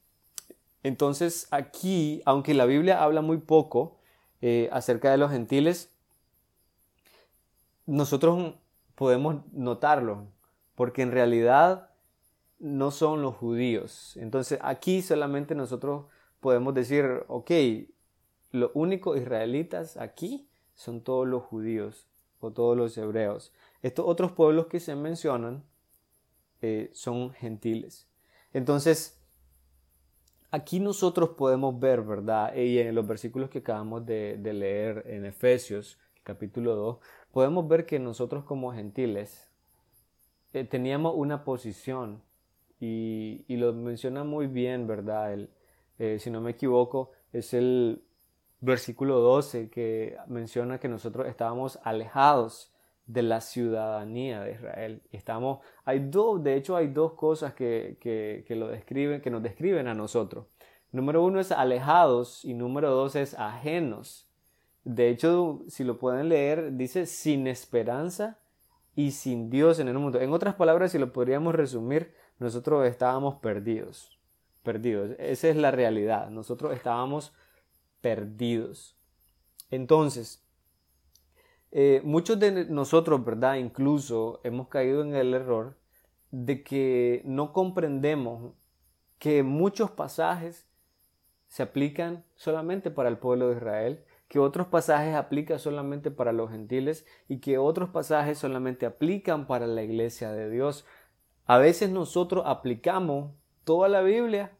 Entonces 0.82 1.48
aquí, 1.50 2.22
aunque 2.24 2.54
la 2.54 2.64
Biblia 2.66 3.02
habla 3.02 3.22
muy 3.22 3.38
poco 3.38 3.98
eh, 4.40 4.68
acerca 4.72 5.10
de 5.10 5.18
los 5.18 5.30
gentiles, 5.30 5.92
nosotros 7.86 8.54
podemos 8.94 9.42
notarlo, 9.52 10.28
porque 10.74 11.02
en 11.02 11.10
realidad 11.10 11.89
no 12.60 12.90
son 12.90 13.22
los 13.22 13.36
judíos. 13.36 14.16
Entonces 14.16 14.58
aquí 14.62 15.02
solamente 15.02 15.54
nosotros 15.54 16.04
podemos 16.40 16.74
decir, 16.74 17.24
ok, 17.26 17.50
los 18.52 18.70
únicos 18.74 19.18
israelitas 19.18 19.96
aquí 19.96 20.48
son 20.74 21.02
todos 21.02 21.26
los 21.26 21.42
judíos 21.42 22.06
o 22.40 22.52
todos 22.52 22.76
los 22.76 22.96
hebreos. 22.96 23.52
Estos 23.82 24.06
otros 24.06 24.32
pueblos 24.32 24.66
que 24.66 24.80
se 24.80 24.94
mencionan 24.94 25.64
eh, 26.60 26.90
son 26.92 27.32
gentiles. 27.32 28.06
Entonces, 28.52 29.18
aquí 30.50 30.80
nosotros 30.80 31.30
podemos 31.30 31.78
ver, 31.78 32.02
¿verdad? 32.02 32.54
Y 32.54 32.78
en 32.78 32.94
los 32.94 33.06
versículos 33.06 33.48
que 33.48 33.58
acabamos 33.58 34.04
de, 34.04 34.38
leer 34.42 35.04
en 35.06 35.24
Efesios, 35.24 35.98
capítulo 36.24 36.74
2, 36.74 36.98
podemos 37.30 37.66
ver 37.68 37.86
que 37.86 37.98
nosotros 37.98 38.44
como 38.44 38.72
gentiles 38.72 39.48
eh, 40.52 40.64
teníamos 40.64 41.14
una 41.16 41.44
posición 41.44 42.22
y, 42.80 43.44
lo 43.56 43.72
menciona 43.72 44.24
muy 44.24 44.46
bien, 44.46 44.86
¿verdad? 44.86 45.36
Eh, 45.98 46.18
si 46.18 46.30
no 46.30 46.40
me 46.40 46.52
equivoco, 46.52 47.10
es 47.32 47.52
el 47.54 48.02
versículo 48.60 49.20
12 49.20 49.70
que 49.70 50.16
menciona 50.28 50.78
que 50.78 50.88
nosotros 50.88 51.26
estábamos 51.28 51.78
alejados 51.84 52.72
de 53.06 53.22
la 53.22 53.40
ciudadanía 53.40 54.40
de 54.40 54.52
Israel. 54.52 55.02
Estamos, 55.12 55.60
hay 55.84 56.00
dos, 56.00 56.42
de 56.42 56.56
hecho 56.56 56.76
hay 56.76 56.88
dos 56.88 57.12
cosas 57.12 57.54
que, 57.54 57.98
que, 58.00 58.44
que, 58.46 58.56
lo 58.56 58.68
describen, 58.68 59.20
que 59.20 59.30
nos 59.30 59.42
describen 59.42 59.88
a 59.88 59.94
nosotros. 59.94 60.46
Número 60.92 61.22
uno 61.22 61.38
es 61.40 61.52
alejados 61.52 62.44
y 62.44 62.54
número 62.54 62.90
dos 62.90 63.14
es 63.14 63.34
ajenos 63.34 64.30
de 64.84 65.10
hecho, 65.10 65.62
si 65.68 65.84
lo 65.84 65.98
pueden 65.98 66.28
leer, 66.28 66.76
dice 66.76 67.06
sin 67.06 67.46
esperanza 67.46 68.38
y 68.94 69.10
sin 69.10 69.50
Dios 69.50 69.78
en 69.78 69.88
el 69.88 69.98
mundo. 69.98 70.20
En 70.20 70.32
otras 70.32 70.54
palabras, 70.54 70.92
si 70.92 70.98
lo 70.98 71.12
podríamos 71.12 71.54
resumir, 71.54 72.14
nosotros 72.40 72.86
estábamos 72.88 73.36
perdidos. 73.36 74.18
Perdidos. 74.62 75.10
Esa 75.18 75.48
es 75.48 75.56
la 75.56 75.70
realidad. 75.70 76.30
Nosotros 76.30 76.74
estábamos 76.74 77.32
perdidos. 78.00 78.96
Entonces, 79.70 80.42
eh, 81.70 82.00
muchos 82.02 82.40
de 82.40 82.64
nosotros, 82.64 83.24
¿verdad? 83.24 83.54
Incluso 83.56 84.40
hemos 84.42 84.68
caído 84.68 85.02
en 85.02 85.14
el 85.14 85.34
error 85.34 85.76
de 86.32 86.64
que 86.64 87.22
no 87.24 87.52
comprendemos 87.52 88.54
que 89.18 89.42
muchos 89.42 89.90
pasajes 89.90 90.66
se 91.46 91.62
aplican 91.62 92.24
solamente 92.34 92.90
para 92.90 93.08
el 93.08 93.18
pueblo 93.18 93.48
de 93.48 93.56
Israel 93.56 94.04
que 94.30 94.38
otros 94.38 94.68
pasajes 94.68 95.16
aplican 95.16 95.58
solamente 95.58 96.12
para 96.12 96.30
los 96.30 96.52
gentiles 96.52 97.04
y 97.26 97.40
que 97.40 97.58
otros 97.58 97.88
pasajes 97.88 98.38
solamente 98.38 98.86
aplican 98.86 99.48
para 99.48 99.66
la 99.66 99.82
iglesia 99.82 100.30
de 100.30 100.48
Dios. 100.48 100.86
A 101.50 101.58
veces 101.58 101.90
nosotros 101.90 102.44
aplicamos 102.46 103.32
toda 103.64 103.88
la 103.88 104.02
Biblia 104.02 104.56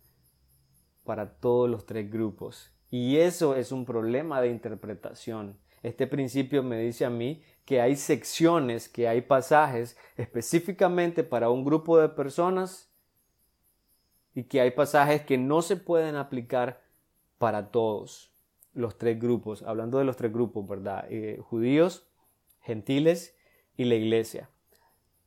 para 1.05 1.35
todos 1.39 1.71
los 1.71 1.87
tres 1.87 2.11
grupos 2.11 2.73
y 2.91 3.19
eso 3.19 3.55
es 3.55 3.71
un 3.71 3.85
problema 3.85 4.41
de 4.41 4.49
interpretación. 4.49 5.57
Este 5.85 6.09
principio 6.09 6.65
me 6.65 6.81
dice 6.81 7.05
a 7.05 7.11
mí 7.11 7.45
que 7.65 7.81
hay 7.81 7.95
secciones, 7.95 8.89
que 8.89 9.07
hay 9.07 9.21
pasajes 9.21 9.97
específicamente 10.17 11.23
para 11.23 11.49
un 11.49 11.65
grupo 11.65 11.97
de 11.97 12.09
personas 12.09 12.93
y 14.35 14.43
que 14.43 14.61
hay 14.61 14.73
pasajes 14.73 15.23
que 15.23 15.39
no 15.39 15.63
se 15.63 15.77
pueden 15.77 16.17
aplicar 16.17 16.83
para 17.39 17.71
todos 17.71 18.35
los 18.75 18.99
tres 18.99 19.21
grupos, 19.21 19.63
hablando 19.63 19.99
de 19.99 20.07
los 20.07 20.17
tres 20.17 20.33
grupos, 20.33 20.67
¿verdad? 20.67 21.07
Eh, 21.09 21.39
judíos, 21.41 22.11
gentiles 22.63 23.39
y 23.77 23.85
la 23.85 23.95
iglesia. 23.95 24.51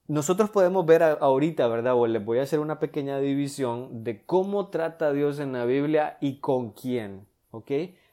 Nosotros 0.08 0.50
podemos 0.50 0.86
ver 0.86 1.02
ahorita, 1.02 1.68
¿verdad? 1.68 1.96
O 1.96 2.08
les 2.08 2.24
voy 2.24 2.40
a 2.40 2.44
hacer 2.44 2.60
una 2.60 2.78
pequeña 2.80 3.20
división 3.20 4.04
de 4.04 4.26
cómo 4.26 4.68
trata 4.68 5.14
Dios 5.14 5.40
en 5.40 5.54
la 5.54 5.64
Biblia 5.64 6.18
y 6.20 6.40
con 6.40 6.72
quién, 6.72 7.26
¿ok? 7.52 7.72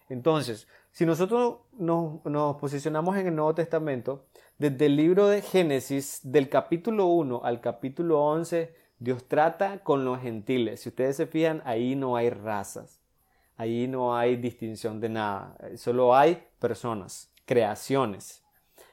Entonces, 0.09 0.69
si 0.93 1.05
nosotros 1.05 1.59
nos, 1.73 2.57
posicionamos 2.59 3.17
en 3.17 3.27
el 3.27 3.35
Nuevo 3.35 3.55
Testamento, 3.57 4.27
desde 4.59 4.87
el 4.87 4.97
libro 4.97 5.27
de 5.27 5.43
Génesis, 5.43 6.21
del 6.23 6.49
capítulo 6.49 7.07
1 7.07 7.43
al 7.43 7.61
capítulo 7.61 8.23
11, 8.25 8.73
Dios 9.01 9.27
trata 9.27 9.83
con 9.83 10.05
los 10.05 10.21
gentiles. 10.21 10.83
Si 10.83 10.91
ustedes 10.91 11.17
se 11.17 11.27
fijan, 11.27 11.61
ahí 11.65 11.97
no 11.97 12.15
hay 12.15 12.31
razas, 12.31 13.01
ahí 13.57 13.89
no 13.89 14.17
hay 14.17 14.37
distinción 14.37 15.01
de 15.01 15.09
nada, 15.09 15.57
solo 15.77 16.15
hay 16.15 16.41
personas, 16.61 17.33
creaciones. 17.47 18.45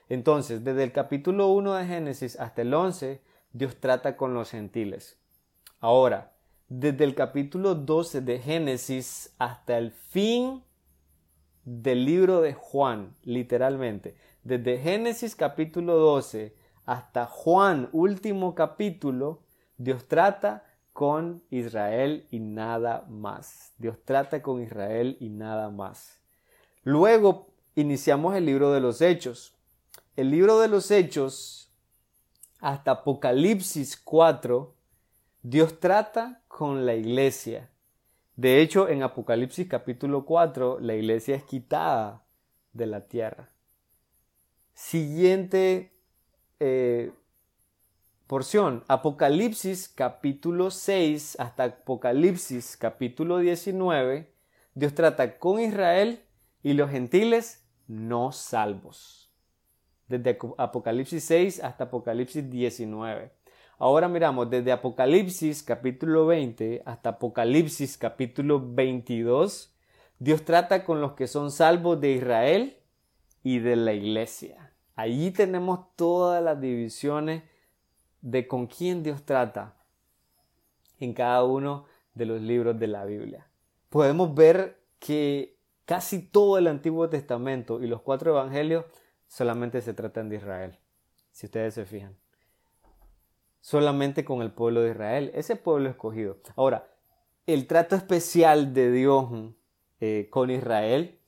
Entonces, 0.09 0.63
desde 0.63 0.83
el 0.83 0.91
capítulo 0.91 1.47
1 1.47 1.73
de 1.73 1.85
Génesis 1.85 2.39
hasta 2.39 2.61
el 2.61 2.73
11, 2.73 3.21
Dios 3.51 3.77
trata 3.79 4.15
con 4.15 4.33
los 4.33 4.51
gentiles. 4.51 5.19
Ahora, 5.79 6.33
desde 6.69 7.03
el 7.03 7.15
capítulo 7.15 7.75
12 7.75 8.21
de 8.21 8.39
Génesis 8.39 9.33
hasta 9.37 9.77
el 9.77 9.91
fin 9.91 10.63
del 11.65 12.05
libro 12.05 12.41
de 12.41 12.53
Juan, 12.53 13.15
literalmente. 13.23 14.15
Desde 14.43 14.77
Génesis 14.77 15.35
capítulo 15.35 15.97
12 15.97 16.55
hasta 16.85 17.25
Juan, 17.25 17.89
último 17.91 18.55
capítulo, 18.55 19.41
Dios 19.77 20.07
trata 20.07 20.63
con 20.93 21.43
Israel 21.49 22.25
y 22.31 22.39
nada 22.39 23.05
más. 23.09 23.73
Dios 23.77 23.97
trata 24.05 24.41
con 24.41 24.61
Israel 24.61 25.17
y 25.19 25.29
nada 25.29 25.69
más. 25.69 26.21
Luego 26.83 27.47
iniciamos 27.75 28.35
el 28.35 28.45
libro 28.45 28.71
de 28.71 28.79
los 28.79 29.01
Hechos. 29.01 29.56
El 30.17 30.31
libro 30.31 30.59
de 30.59 30.67
los 30.67 30.89
Hechos, 30.89 31.71
hasta 32.59 32.89
Apocalipsis 32.89 33.95
4, 33.95 34.73
Dios 35.43 35.79
trata 35.79 36.41
con 36.47 36.87
la 36.87 36.95
iglesia. 36.95 37.69
De 38.35 38.59
hecho, 38.59 38.89
en 38.89 39.03
Apocalipsis 39.03 39.67
capítulo 39.67 40.25
4, 40.25 40.79
la 40.79 40.95
iglesia 40.95 41.35
es 41.35 41.43
quitada 41.43 42.25
de 42.73 42.87
la 42.87 43.01
tierra. 43.07 43.51
Siguiente 44.73 45.93
eh, 46.59 47.11
porción, 48.25 48.83
Apocalipsis 48.87 49.87
capítulo 49.87 50.71
6 50.71 51.39
hasta 51.39 51.65
Apocalipsis 51.65 52.75
capítulo 52.75 53.37
19, 53.37 54.33
Dios 54.73 54.95
trata 54.95 55.37
con 55.37 55.59
Israel 55.59 56.23
y 56.63 56.73
los 56.73 56.89
gentiles 56.89 57.63
no 57.85 58.31
salvos. 58.31 59.26
Desde 60.07 60.37
Apocalipsis 60.57 61.23
6 61.25 61.63
hasta 61.63 61.85
Apocalipsis 61.85 62.49
19. 62.49 63.31
Ahora 63.77 64.07
miramos 64.07 64.49
desde 64.49 64.71
Apocalipsis 64.71 65.61
capítulo 65.61 66.25
20 66.25 66.81
hasta 66.85 67.09
Apocalipsis 67.09 67.97
capítulo 67.97 68.61
22. 68.65 69.75
Dios 70.19 70.43
trata 70.43 70.83
con 70.85 71.01
los 71.01 71.13
que 71.13 71.27
son 71.27 71.51
salvos 71.51 71.99
de 72.01 72.13
Israel 72.13 72.77
y 73.43 73.59
de 73.59 73.75
la 73.75 73.93
iglesia. 73.93 74.73
Allí 74.95 75.29
tenemos 75.31 75.93
todas 75.95 76.43
las 76.43 76.59
divisiones 76.59 77.43
de 78.21 78.47
con 78.47 78.67
quién 78.67 79.03
Dios 79.03 79.23
trata 79.25 79.75
en 80.99 81.13
cada 81.13 81.43
uno 81.43 81.85
de 82.15 82.25
los 82.25 82.41
libros 82.41 82.79
de 82.79 82.87
la 82.87 83.05
Biblia. 83.05 83.47
Podemos 83.89 84.33
ver 84.33 84.79
que 84.99 85.55
casi 85.85 86.21
todo 86.21 86.57
el 86.57 86.67
Antiguo 86.67 87.09
Testamento 87.09 87.81
y 87.81 87.87
los 87.87 88.01
cuatro 88.01 88.31
evangelios 88.31 88.85
solamente 89.27 89.81
se 89.81 89.93
tratan 89.93 90.29
de 90.29 90.37
Israel, 90.37 90.79
si 91.31 91.45
ustedes 91.45 91.73
se 91.73 91.85
fijan 91.85 92.15
solamente 93.67 94.23
con 94.23 94.41
el 94.41 94.51
pueblo 94.51 94.81
de 94.81 94.91
Israel, 94.91 95.31
ese 95.33 95.57
pueblo 95.57 95.89
escogido. 95.89 96.37
Ahora, 96.55 96.87
el 97.45 97.67
trato 97.67 97.97
especial 97.97 98.73
de 98.73 98.91
Dios 98.93 99.29
eh, 99.99 100.27
con 100.29 100.49
Israel 100.49 101.19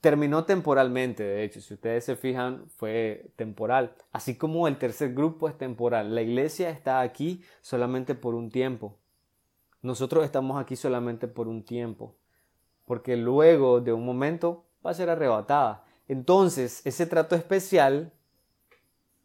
terminó 0.00 0.44
temporalmente, 0.44 1.22
de 1.22 1.44
hecho, 1.44 1.60
si 1.60 1.74
ustedes 1.74 2.04
se 2.04 2.16
fijan, 2.16 2.68
fue 2.70 3.30
temporal, 3.36 3.94
así 4.10 4.36
como 4.36 4.68
el 4.68 4.78
tercer 4.78 5.12
grupo 5.12 5.50
es 5.50 5.58
temporal. 5.58 6.14
La 6.14 6.22
iglesia 6.22 6.70
está 6.70 7.00
aquí 7.00 7.42
solamente 7.60 8.14
por 8.14 8.34
un 8.34 8.50
tiempo. 8.50 8.96
Nosotros 9.82 10.24
estamos 10.24 10.58
aquí 10.58 10.76
solamente 10.76 11.28
por 11.28 11.46
un 11.46 11.62
tiempo, 11.62 12.16
porque 12.86 13.18
luego 13.18 13.82
de 13.82 13.92
un 13.92 14.06
momento 14.06 14.64
va 14.84 14.92
a 14.92 14.94
ser 14.94 15.10
arrebatada. 15.10 15.84
Entonces, 16.08 16.82
ese 16.84 17.06
trato 17.06 17.34
especial 17.34 18.12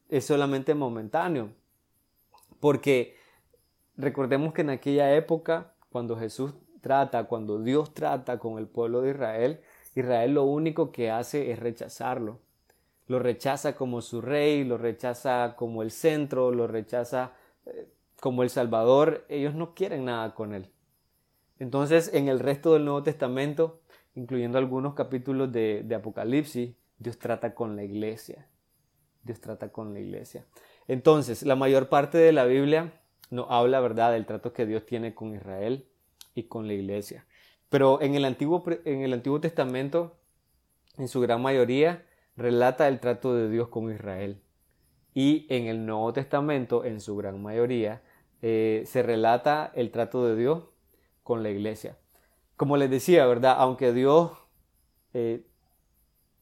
es 0.09 0.25
solamente 0.25 0.73
momentáneo. 0.75 1.49
Porque 2.59 3.15
recordemos 3.97 4.53
que 4.53 4.61
en 4.61 4.69
aquella 4.69 5.15
época, 5.15 5.73
cuando 5.91 6.17
Jesús 6.17 6.53
trata, 6.81 7.25
cuando 7.25 7.59
Dios 7.61 7.93
trata 7.93 8.39
con 8.39 8.57
el 8.57 8.67
pueblo 8.67 9.01
de 9.01 9.11
Israel, 9.11 9.61
Israel 9.95 10.33
lo 10.33 10.43
único 10.43 10.91
que 10.91 11.11
hace 11.11 11.51
es 11.51 11.59
rechazarlo. 11.59 12.39
Lo 13.07 13.19
rechaza 13.19 13.75
como 13.75 14.01
su 14.01 14.21
rey, 14.21 14.63
lo 14.63 14.77
rechaza 14.77 15.55
como 15.57 15.81
el 15.81 15.91
centro, 15.91 16.51
lo 16.51 16.67
rechaza 16.67 17.33
eh, 17.65 17.89
como 18.19 18.43
el 18.43 18.49
Salvador. 18.49 19.25
Ellos 19.27 19.53
no 19.53 19.73
quieren 19.73 20.05
nada 20.05 20.33
con 20.33 20.53
él. 20.53 20.69
Entonces, 21.59 22.11
en 22.13 22.27
el 22.27 22.39
resto 22.39 22.73
del 22.73 22.85
Nuevo 22.85 23.03
Testamento, 23.03 23.80
incluyendo 24.15 24.57
algunos 24.57 24.93
capítulos 24.93 25.51
de, 25.51 25.83
de 25.83 25.95
Apocalipsis, 25.95 26.73
Dios 26.97 27.17
trata 27.17 27.55
con 27.55 27.75
la 27.75 27.83
iglesia. 27.83 28.47
Dios 29.23 29.39
trata 29.39 29.71
con 29.71 29.93
la 29.93 29.99
iglesia. 29.99 30.45
Entonces, 30.87 31.43
la 31.43 31.55
mayor 31.55 31.89
parte 31.89 32.17
de 32.17 32.31
la 32.31 32.45
Biblia 32.45 32.93
no 33.29 33.47
habla, 33.49 33.79
¿verdad?, 33.79 34.11
del 34.11 34.25
trato 34.25 34.53
que 34.53 34.65
Dios 34.65 34.85
tiene 34.85 35.13
con 35.13 35.33
Israel 35.35 35.87
y 36.35 36.43
con 36.43 36.67
la 36.67 36.73
iglesia. 36.73 37.25
Pero 37.69 38.01
en 38.01 38.15
el 38.15 38.25
Antiguo, 38.25 38.63
en 38.85 39.01
el 39.01 39.13
Antiguo 39.13 39.39
Testamento, 39.39 40.17
en 40.97 41.07
su 41.07 41.21
gran 41.21 41.41
mayoría, 41.41 42.05
relata 42.35 42.87
el 42.87 42.99
trato 42.99 43.33
de 43.33 43.49
Dios 43.49 43.69
con 43.69 43.91
Israel. 43.91 44.41
Y 45.13 45.45
en 45.49 45.67
el 45.67 45.85
Nuevo 45.85 46.11
Testamento, 46.13 46.83
en 46.83 46.99
su 46.99 47.15
gran 47.15 47.41
mayoría, 47.41 48.01
eh, 48.41 48.83
se 48.85 49.03
relata 49.03 49.71
el 49.75 49.91
trato 49.91 50.25
de 50.25 50.35
Dios 50.35 50.65
con 51.23 51.43
la 51.43 51.49
iglesia. 51.49 51.97
Como 52.61 52.77
les 52.77 52.91
decía, 52.91 53.25
¿verdad? 53.25 53.55
Aunque 53.57 53.91
Dios 53.91 54.33
eh, 55.15 55.43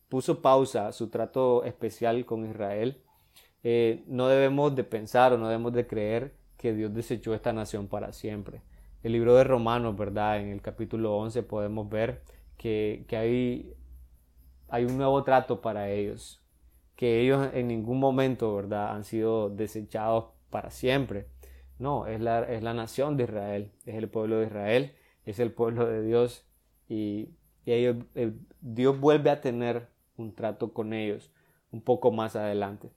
puso 0.10 0.42
pausa 0.42 0.90
a 0.90 0.92
su 0.92 1.10
trato 1.10 1.64
especial 1.64 2.26
con 2.26 2.46
Israel, 2.46 3.02
eh, 3.64 4.04
no 4.06 4.28
debemos 4.28 4.76
de 4.76 4.84
pensar 4.84 5.32
o 5.32 5.38
no 5.38 5.48
debemos 5.48 5.72
de 5.72 5.88
creer 5.88 6.36
que 6.58 6.74
Dios 6.74 6.94
desechó 6.94 7.34
esta 7.34 7.54
nación 7.54 7.88
para 7.88 8.12
siempre. 8.12 8.62
El 9.02 9.14
libro 9.14 9.34
de 9.36 9.46
Romanos, 9.46 9.96
¿verdad? 9.96 10.42
En 10.42 10.50
el 10.50 10.62
capítulo 10.62 11.16
11 11.16 11.42
podemos 11.44 11.88
ver 11.90 12.22
que, 12.58 13.06
hay, 13.12 13.74
hay 14.68 14.84
un 14.84 14.98
nuevo 14.98 15.24
trato 15.24 15.62
para 15.62 15.90
ellos, 15.90 16.44
que 16.98 17.22
ellos 17.22 17.48
en 17.54 17.70
ningún 17.70 17.98
momento, 17.98 18.54
¿verdad? 18.54 18.94
Han 18.94 19.06
sido 19.06 19.50
desechados 19.50 20.26
para 20.50 20.70
siempre. 20.70 21.28
No, 21.78 22.08
es 22.08 22.20
la, 22.20 22.42
es 22.44 22.62
la 22.62 22.74
nación 22.74 23.16
de 23.16 23.24
Israel, 23.24 23.72
es 23.86 23.96
el 23.96 24.10
pueblo 24.10 24.40
de 24.40 24.48
Israel, 24.48 24.96
es 25.26 25.40
el 25.40 25.52
pueblo 25.52 25.86
de 25.86 26.04
Dios 26.04 26.46
y, 26.88 27.30
ellos, 27.66 27.98
eh, 28.16 28.34
Dios 28.62 29.00
vuelve 29.00 29.30
a 29.30 29.42
tener 29.42 29.90
un 30.18 30.34
trato 30.34 30.74
con 30.74 30.94
ellos 30.94 31.32
un 31.72 31.82
poco 31.82 32.12
más 32.12 32.36
adelante 32.36 32.90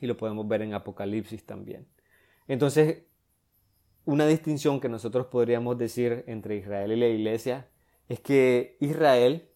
y 0.00 0.06
lo 0.06 0.16
podemos 0.16 0.48
ver 0.48 0.62
en 0.62 0.74
Apocalipsis 0.74 1.44
también. 1.44 1.86
Entonces, 2.48 3.04
una 4.04 4.26
distinción 4.26 4.80
que 4.80 4.88
nosotros 4.88 5.26
podríamos 5.26 5.78
decir 5.78 6.24
entre 6.26 6.56
Israel 6.56 6.92
y 6.92 6.96
la 6.96 7.06
iglesia 7.06 7.68
es 8.08 8.18
que 8.20 8.76
Israel 8.80 9.48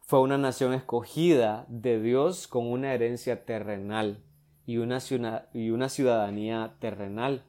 fue 0.00 0.20
una 0.20 0.38
nación 0.38 0.72
escogida 0.72 1.66
de 1.68 2.00
Dios 2.00 2.48
con 2.48 2.66
una 2.66 2.94
herencia 2.94 3.44
terrenal 3.44 4.24
y 4.64 4.78
una, 4.78 4.98
y 5.52 5.70
una 5.70 5.88
ciudadanía 5.88 6.76
terrenal. 6.78 7.44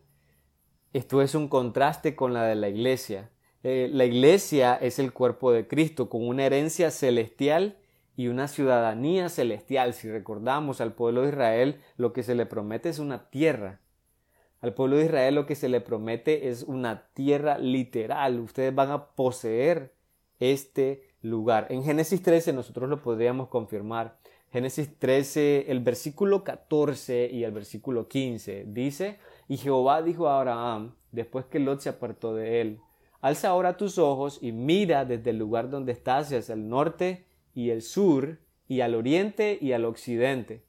Esto 0.92 1.22
es 1.22 1.36
un 1.36 1.48
contraste 1.48 2.16
con 2.16 2.34
la 2.34 2.44
de 2.44 2.56
la 2.56 2.70
iglesia. 2.70 3.32
Eh, 3.64 3.90
la 3.92 4.04
iglesia 4.04 4.76
es 4.76 5.00
el 5.00 5.14
cuerpo 5.14 5.54
de 5.54 5.68
Cristo 5.68 6.10
con 6.10 6.28
una 6.28 6.46
herencia 6.46 6.92
celestial 6.92 7.78
y 8.18 8.28
una 8.28 8.50
ciudadanía 8.50 9.30
celestial. 9.30 9.94
Si 9.94 10.10
recordamos 10.10 10.82
al 10.82 10.94
pueblo 10.94 11.22
de 11.22 11.30
Israel, 11.30 11.82
lo 11.96 12.12
que 12.12 12.24
se 12.24 12.36
le 12.36 12.46
promete 12.46 12.90
es 12.90 13.00
una 13.00 13.30
tierra. 13.30 13.80
Al 14.60 14.74
pueblo 14.74 14.98
de 14.98 15.06
Israel 15.06 15.36
lo 15.36 15.46
que 15.46 15.56
se 15.56 15.70
le 15.70 15.82
promete 15.82 16.50
es 16.50 16.64
una 16.64 17.08
tierra 17.14 17.58
literal. 17.58 18.40
Ustedes 18.40 18.76
van 18.76 18.92
a 18.92 19.08
poseer 19.08 19.94
este 20.40 21.08
lugar. 21.22 21.68
En 21.70 21.84
Génesis 21.84 22.22
13 22.22 22.54
nosotros 22.54 22.90
lo 22.90 23.02
podríamos 23.02 23.48
confirmar. 23.48 24.18
Génesis 24.52 25.00
13, 25.00 25.72
el 25.72 25.80
versículo 25.80 26.44
14 26.44 27.30
y 27.32 27.44
el 27.44 27.52
versículo 27.52 28.08
15 28.08 28.66
dice, 28.68 29.20
y 29.48 29.58
Jehová 29.58 30.04
dijo 30.04 30.28
a 30.28 30.38
Abraham, 30.38 30.94
después 31.12 31.46
que 31.46 31.60
Lot 31.60 31.80
se 31.80 31.90
apartó 31.90 32.36
de 32.36 32.62
él, 32.62 32.80
alza 33.24 33.48
ahora 33.48 33.78
tus 33.78 33.98
ojos 33.98 34.38
y 34.42 34.52
mira 34.52 35.06
desde 35.06 35.30
el 35.30 35.38
lugar 35.38 35.70
donde 35.70 35.94
estás 35.94 36.34
hacia 36.34 36.54
el 36.54 36.68
norte 36.68 37.26
y 37.54 37.70
el 37.70 37.82
sur, 37.82 38.38
y 38.68 38.82
al 38.82 38.96
oriente 38.96 39.58
y 39.62 39.72
al 39.72 39.86
occidente, 39.86 40.66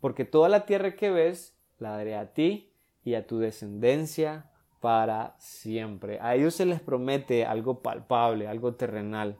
porque 0.00 0.24
toda 0.24 0.48
la 0.48 0.64
tierra 0.64 0.96
que 0.96 1.10
ves 1.10 1.54
la 1.78 1.90
daré 1.90 2.14
a 2.14 2.32
ti 2.32 2.72
y 3.04 3.14
a 3.14 3.26
tu 3.26 3.38
descendencia 3.38 4.50
para 4.80 5.36
siempre. 5.38 6.18
A 6.22 6.34
ellos 6.34 6.54
se 6.54 6.64
les 6.64 6.80
promete 6.80 7.44
algo 7.44 7.82
palpable, 7.82 8.48
algo 8.48 8.74
terrenal. 8.74 9.36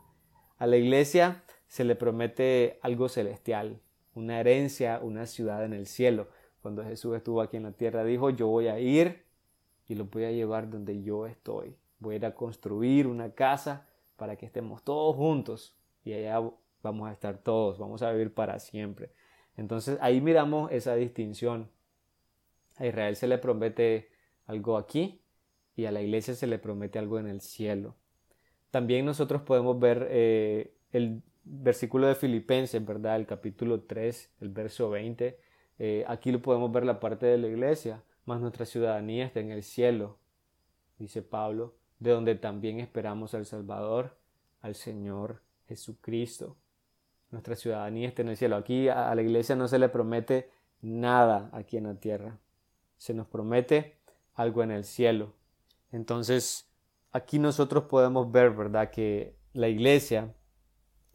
A 0.59 0.67
la 0.67 0.77
iglesia 0.77 1.45
se 1.69 1.85
le 1.85 1.97
promete 1.97 2.79
algo 2.83 3.09
celestial, 3.09 3.81
una 4.15 4.41
herencia, 4.41 5.01
una 5.03 5.25
ciudad 5.25 5.65
en 5.65 5.73
el 5.73 5.87
cielo. 5.87 6.29
Cuando 6.61 6.85
Jesús 6.85 7.17
estuvo 7.17 7.41
aquí 7.41 7.57
en 7.57 7.63
la 7.63 7.73
tierra, 7.73 8.05
dijo, 8.05 8.29
yo 8.29 8.49
voy 8.49 8.69
a 8.69 8.79
ir 8.79 9.25
y 9.89 9.95
lo 9.95 10.05
voy 10.05 10.25
a 10.25 10.33
llevar 10.33 10.69
donde 10.69 11.03
yo 11.03 11.27
estoy. 11.27 11.77
Voy 12.03 12.15
a 12.15 12.19
ir 12.19 12.27
a 12.27 12.35
construir 12.35 13.07
una 13.07 13.33
casa 13.33 13.87
para 14.17 14.35
que 14.37 14.45
estemos 14.45 14.83
todos 14.83 15.15
juntos 15.15 15.77
y 16.05 16.13
allá 16.13 16.41
vamos 16.83 17.09
a 17.09 17.13
estar 17.13 17.39
todos, 17.39 17.79
vamos 17.79 18.03
a 18.03 18.11
vivir 18.11 18.35
para 18.35 18.59
siempre. 18.59 19.13
Entonces 19.57 19.99
ahí 20.01 20.21
miramos 20.21 20.73
esa 20.73 20.97
distinción. 20.97 21.71
A 22.77 22.87
Israel 22.87 23.15
se 23.15 23.29
le 23.29 23.39
promete 23.39 24.11
algo 24.47 24.77
aquí 24.77 25.21
y 25.77 25.85
a 25.85 25.93
la 25.93 26.03
iglesia 26.03 26.35
se 26.35 26.49
le 26.49 26.59
promete 26.59 26.99
algo 26.99 27.21
en 27.21 27.29
el 27.29 27.41
cielo. 27.41 27.95
También 28.73 29.07
nosotros 29.07 29.43
podemos 29.43 29.79
ver 29.79 30.09
eh, 30.11 30.75
el 30.91 31.23
versículo 31.45 32.09
de 32.09 32.17
Filipenses, 32.17 32.85
¿verdad? 32.85 33.17
El 33.17 33.27
capítulo 33.27 33.83
3, 33.83 34.33
el 34.41 34.49
verso 34.49 34.91
20. 34.91 35.39
Eh, 35.79 36.05
aquí 36.09 36.33
lo 36.33 36.43
podemos 36.43 36.73
ver 36.73 36.85
la 36.85 36.99
parte 36.99 37.27
de 37.27 37.39
la 37.39 37.47
iglesia, 37.47 38.03
más 38.25 38.41
nuestra 38.41 38.67
ciudadanía 38.67 39.27
está 39.27 39.41
en 39.41 39.51
el 39.51 39.63
cielo, 39.63 40.19
dice 40.99 41.23
Pablo, 41.23 41.75
de 42.03 42.11
donde 42.11 42.35
también 42.35 42.81
esperamos 42.81 43.35
al 43.35 43.47
Salvador, 43.47 44.17
al 44.61 44.75
Señor 44.75 45.43
Jesucristo. 45.69 46.57
Nuestra 47.31 47.57
ciudadanía 47.57 48.09
está 48.09 48.23
en 48.23 48.29
el 48.29 48.37
cielo. 48.37 48.57
Aquí 48.57 48.89
a 48.89 49.15
la 49.15 49.23
iglesia 49.23 49.57
no 49.57 49.69
se 49.69 49.79
le 49.79 49.89
promete 49.89 50.51
nada 50.81 51.49
aquí 51.53 51.77
en 51.77 51.85
la 51.85 51.95
tierra. 51.95 52.39
Se 52.99 53.15
nos 53.15 53.27
promete 53.27 53.97
algo 54.35 54.63
en 54.63 54.71
el 54.71 54.85
cielo. 54.85 55.33
Entonces, 55.93 56.69
aquí 57.13 57.39
nosotros 57.39 57.85
podemos 57.85 58.31
ver, 58.31 58.51
¿verdad?, 58.51 58.91
que 58.91 59.37
la 59.53 59.69
iglesia 59.69 60.35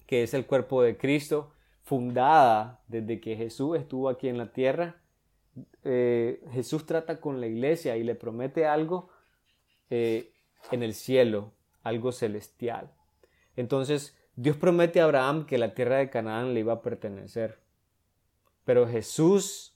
que 0.08 0.24
es 0.24 0.34
el 0.34 0.46
cuerpo 0.46 0.82
de 0.82 0.98
Cristo, 0.98 1.52
fundada 1.84 2.82
desde 2.88 3.20
que 3.20 3.36
Jesús 3.36 3.78
estuvo 3.78 4.10
aquí 4.10 4.30
en 4.30 4.38
la 4.38 4.54
tierra. 4.54 4.96
Eh, 5.84 6.42
Jesús 6.54 6.86
trata 6.86 7.20
con 7.20 7.42
la 7.42 7.48
iglesia 7.48 7.98
y 7.98 8.04
le 8.04 8.16
promete 8.16 8.66
algo 8.66 9.10
eh, 9.90 10.32
en 10.72 10.84
el 10.84 10.94
cielo, 10.94 11.54
algo 11.84 12.12
celestial. 12.12 12.92
Entonces, 13.56 14.18
Dios 14.36 14.58
promete 14.58 15.02
a 15.02 15.06
Abraham 15.06 15.46
que 15.46 15.58
la 15.58 15.74
tierra 15.74 15.98
de 15.98 16.10
Canaán 16.10 16.54
le 16.54 16.60
iba 16.60 16.74
a 16.74 16.82
pertenecer. 16.82 17.60
Pero 18.66 18.88
Jesús 18.88 19.76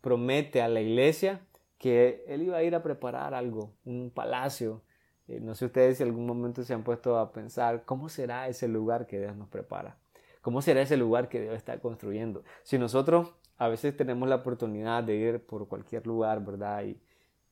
promete 0.00 0.62
a 0.62 0.68
la 0.68 0.80
iglesia 0.80 1.40
que 1.78 2.24
él 2.26 2.42
iba 2.42 2.56
a 2.56 2.62
ir 2.62 2.74
a 2.74 2.82
preparar 2.82 3.34
algo, 3.34 3.72
un 3.84 4.10
palacio, 4.10 4.82
eh, 5.28 5.40
no 5.40 5.54
sé 5.54 5.66
ustedes 5.66 5.98
si 5.98 6.02
algún 6.02 6.26
momento 6.26 6.64
se 6.64 6.72
han 6.72 6.82
puesto 6.82 7.18
a 7.18 7.32
pensar 7.32 7.84
cómo 7.84 8.08
será 8.08 8.48
ese 8.48 8.66
lugar 8.66 9.06
que 9.06 9.20
Dios 9.20 9.36
nos 9.36 9.48
prepara. 9.48 9.98
¿Cómo 10.40 10.62
será 10.62 10.80
ese 10.80 10.96
lugar 10.96 11.28
que 11.28 11.40
Dios 11.40 11.54
está 11.54 11.78
construyendo? 11.80 12.42
Si 12.62 12.78
nosotros 12.78 13.34
a 13.58 13.68
veces 13.68 13.96
tenemos 13.96 14.28
la 14.28 14.36
oportunidad 14.36 15.04
de 15.04 15.16
ir 15.16 15.44
por 15.44 15.68
cualquier 15.68 16.06
lugar, 16.06 16.42
¿verdad? 16.44 16.84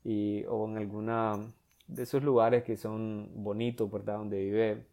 Y, 0.04 0.44
o 0.46 0.66
en 0.66 0.76
alguna 0.78 1.52
de 1.88 2.02
esos 2.02 2.22
lugares 2.22 2.64
que 2.64 2.76
son 2.76 3.30
bonitos, 3.34 3.90
¿verdad? 3.90 4.18
Donde 4.18 4.38
vive, 4.44 4.86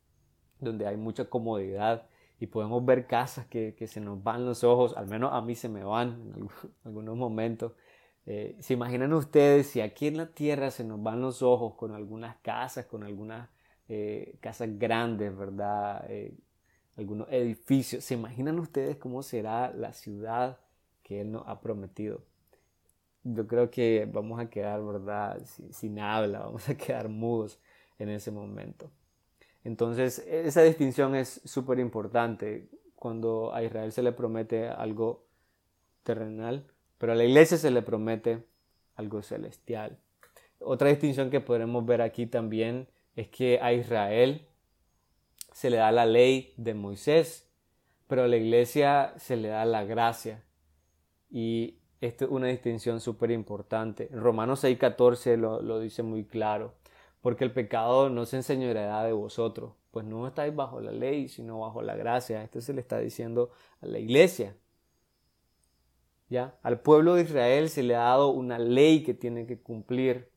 donde 0.59 0.87
hay 0.87 0.97
mucha 0.97 1.25
comodidad 1.25 2.07
y 2.39 2.47
podemos 2.47 2.83
ver 2.85 3.07
casas 3.07 3.45
que, 3.47 3.75
que 3.75 3.87
se 3.87 4.01
nos 4.01 4.21
van 4.23 4.45
los 4.45 4.63
ojos, 4.63 4.95
al 4.97 5.07
menos 5.07 5.31
a 5.33 5.41
mí 5.41 5.55
se 5.55 5.69
me 5.69 5.83
van 5.83 6.33
en 6.35 6.49
algunos 6.83 7.17
momentos. 7.17 7.73
Eh, 8.25 8.55
¿Se 8.59 8.73
imaginan 8.73 9.13
ustedes 9.13 9.67
si 9.67 9.81
aquí 9.81 10.07
en 10.07 10.17
la 10.17 10.27
tierra 10.27 10.71
se 10.71 10.83
nos 10.83 11.01
van 11.01 11.21
los 11.21 11.41
ojos 11.41 11.75
con 11.75 11.93
algunas 11.93 12.37
casas, 12.37 12.85
con 12.85 13.03
algunas 13.03 13.49
eh, 13.89 14.37
casas 14.39 14.77
grandes, 14.79 15.35
¿verdad? 15.35 16.05
Eh, 16.09 16.37
algunos 16.95 17.27
edificios. 17.31 18.03
¿Se 18.03 18.13
imaginan 18.13 18.59
ustedes 18.59 18.97
cómo 18.97 19.23
será 19.23 19.73
la 19.73 19.93
ciudad 19.93 20.59
que 21.01 21.21
Él 21.21 21.31
nos 21.31 21.47
ha 21.47 21.59
prometido? 21.59 22.23
Yo 23.23 23.47
creo 23.47 23.69
que 23.69 24.07
vamos 24.11 24.39
a 24.39 24.49
quedar, 24.49 24.83
¿verdad? 24.83 25.41
Sin, 25.45 25.73
sin 25.73 25.99
habla, 25.99 26.39
vamos 26.45 26.67
a 26.69 26.75
quedar 26.75 27.09
mudos 27.09 27.59
en 27.99 28.09
ese 28.09 28.31
momento. 28.31 28.91
Entonces, 29.63 30.19
esa 30.27 30.61
distinción 30.61 31.15
es 31.15 31.41
súper 31.45 31.79
importante. 31.79 32.69
Cuando 32.95 33.53
a 33.53 33.63
Israel 33.63 33.91
se 33.91 34.01
le 34.01 34.11
promete 34.11 34.67
algo 34.67 35.25
terrenal, 36.03 36.65
pero 36.97 37.13
a 37.13 37.15
la 37.15 37.25
iglesia 37.25 37.57
se 37.57 37.71
le 37.71 37.81
promete 37.81 38.45
algo 38.95 39.21
celestial. 39.21 39.97
Otra 40.59 40.89
distinción 40.89 41.29
que 41.29 41.41
podremos 41.41 41.85
ver 41.85 42.01
aquí 42.01 42.25
también 42.25 42.87
es 43.15 43.27
que 43.27 43.59
a 43.61 43.73
Israel 43.73 44.47
se 45.51 45.69
le 45.69 45.77
da 45.77 45.91
la 45.91 46.05
ley 46.05 46.53
de 46.57 46.73
Moisés, 46.73 47.49
pero 48.07 48.23
a 48.23 48.27
la 48.27 48.37
iglesia 48.37 49.13
se 49.17 49.35
le 49.35 49.49
da 49.49 49.65
la 49.65 49.83
gracia. 49.83 50.43
Y 51.29 51.79
esto 52.05 52.25
es 52.25 52.31
una 52.31 52.47
distinción 52.47 52.99
súper 52.99 53.31
importante. 53.31 54.09
Romanos 54.11 54.63
6:14 54.63 55.37
lo, 55.37 55.61
lo 55.61 55.79
dice 55.79 56.03
muy 56.03 56.25
claro, 56.25 56.73
porque 57.21 57.43
el 57.43 57.51
pecado 57.51 58.09
no 58.09 58.25
se 58.25 58.37
enseñoreará 58.37 59.03
de 59.03 59.13
vosotros, 59.13 59.73
pues 59.91 60.05
no 60.05 60.27
estáis 60.27 60.55
bajo 60.55 60.81
la 60.81 60.91
ley, 60.91 61.29
sino 61.29 61.59
bajo 61.59 61.81
la 61.81 61.95
gracia. 61.95 62.43
Esto 62.43 62.61
se 62.61 62.73
le 62.73 62.81
está 62.81 62.99
diciendo 62.99 63.51
a 63.81 63.85
la 63.85 63.99
iglesia. 63.99 64.55
Al 66.63 66.79
pueblo 66.79 67.15
de 67.15 67.23
Israel 67.23 67.69
se 67.69 67.83
le 67.83 67.95
ha 67.95 68.03
dado 68.03 68.29
una 68.29 68.57
ley 68.57 69.03
que 69.03 69.13
tiene 69.13 69.45
que 69.45 69.59
cumplir, 69.59 70.29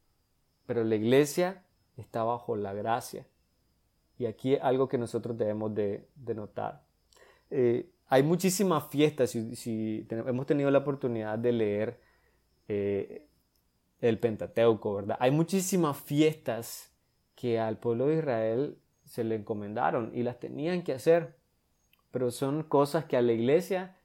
pero 0.67 0.85
la 0.85 0.97
iglesia 0.97 1.65
está 1.97 2.23
bajo 2.23 2.57
la 2.57 2.75
gracia. 2.75 3.27
Y 4.19 4.27
aquí 4.27 4.57
algo 4.57 4.89
que 4.89 4.99
nosotros 4.99 5.39
debemos 5.39 5.75
de, 5.75 6.07
notar. 6.35 6.83
Eh, 7.51 7.91
hay 8.09 8.23
muchísimas 8.23 8.89
fiestas, 8.89 9.31
si, 9.31 10.07
hemos 10.11 10.47
tenido 10.47 10.71
la 10.71 10.79
oportunidad 10.79 11.39
de 11.39 11.53
leer 11.53 12.01
eh, 12.69 13.27
el 14.01 14.19
Pentateuco, 14.19 14.95
¿verdad? 14.95 15.17
Hay 15.21 15.31
muchísimas 15.31 15.97
fiestas 15.97 16.93
que 17.35 17.59
al 17.59 17.79
pueblo 17.79 18.07
de 18.07 18.19
Israel 18.19 18.79
se 19.05 19.25
le 19.25 19.35
encomendaron 19.35 20.13
y 20.15 20.23
las 20.23 20.39
tenían 20.39 20.83
que 20.83 20.93
hacer, 20.93 21.37
pero 22.11 22.31
son 22.31 22.63
cosas 22.63 23.05
que 23.05 23.17
a 23.17 23.23
la 23.23 23.33
iglesia 23.33 23.97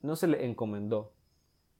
no 0.00 0.16
se 0.16 0.28
le 0.28 0.44
encomendó. 0.46 1.12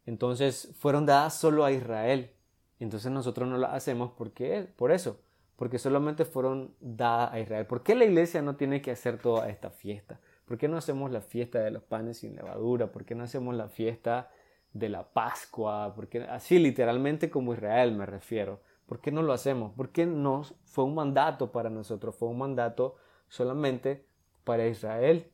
Entonces 0.05 0.75
fueron 0.79 1.07
dadas 1.07 1.35
solo 1.39 1.65
a 1.65 1.73
Israel. 1.73 2.31
Entonces 2.79 3.11
nosotros 3.11 3.49
no 3.49 3.57
las 3.57 3.73
hacemos 3.73 4.13
porque 4.17 4.69
por 4.77 4.93
eso, 4.93 5.21
porque 5.57 5.79
solamente 5.79 6.25
fueron 6.25 6.75
dadas 6.81 7.33
a 7.33 7.41
Israel. 7.41 7.67
¿Por 7.67 7.83
qué 7.83 7.95
la 7.95 8.05
iglesia 8.05 8.43
no 8.43 8.57
tiene 8.57 8.83
que 8.83 8.91
hacer 8.91 9.19
toda 9.19 9.49
esta 9.49 9.71
fiesta? 9.71 10.21
¿Por 10.47 10.59
qué 10.59 10.69
no 10.69 10.77
hacemos 10.77 11.11
la 11.11 11.21
fiesta 11.21 11.61
de 11.61 11.73
los 11.73 11.83
panes 11.83 12.19
sin 12.19 12.37
levadura? 12.37 12.93
¿Por 12.93 13.05
qué 13.05 13.15
no 13.15 13.25
hacemos 13.25 13.55
la 13.55 13.69
fiesta 13.69 14.31
de 14.73 14.89
la 14.89 15.13
Pascua? 15.13 15.93
Porque 15.95 16.23
así 16.23 16.59
literalmente 16.61 17.29
como 17.29 17.53
Israel 17.53 17.93
me 17.93 18.07
refiero. 18.07 18.61
¿Por 18.87 19.01
qué 19.01 19.11
no 19.11 19.23
lo 19.23 19.33
hacemos? 19.33 19.73
Porque 19.77 20.07
no 20.07 20.45
fue 20.63 20.85
un 20.85 20.95
mandato 20.95 21.51
para 21.51 21.69
nosotros, 21.69 22.15
fue 22.15 22.29
un 22.29 22.39
mandato 22.39 22.95
solamente 23.29 24.07
para 24.45 24.69
Israel. 24.69 25.33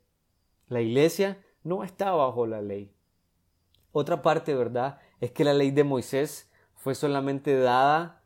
La 0.68 0.80
iglesia 0.80 1.44
no 1.62 1.84
está 1.84 2.12
bajo 2.12 2.46
la 2.46 2.62
ley. 2.62 2.94
Otra 3.92 4.22
parte, 4.22 4.54
¿verdad? 4.54 4.98
Es 5.20 5.32
que 5.32 5.44
la 5.44 5.52
ley 5.52 5.70
de 5.70 5.84
Moisés 5.84 6.50
fue 6.74 6.94
solamente 6.94 7.54
dada 7.58 8.22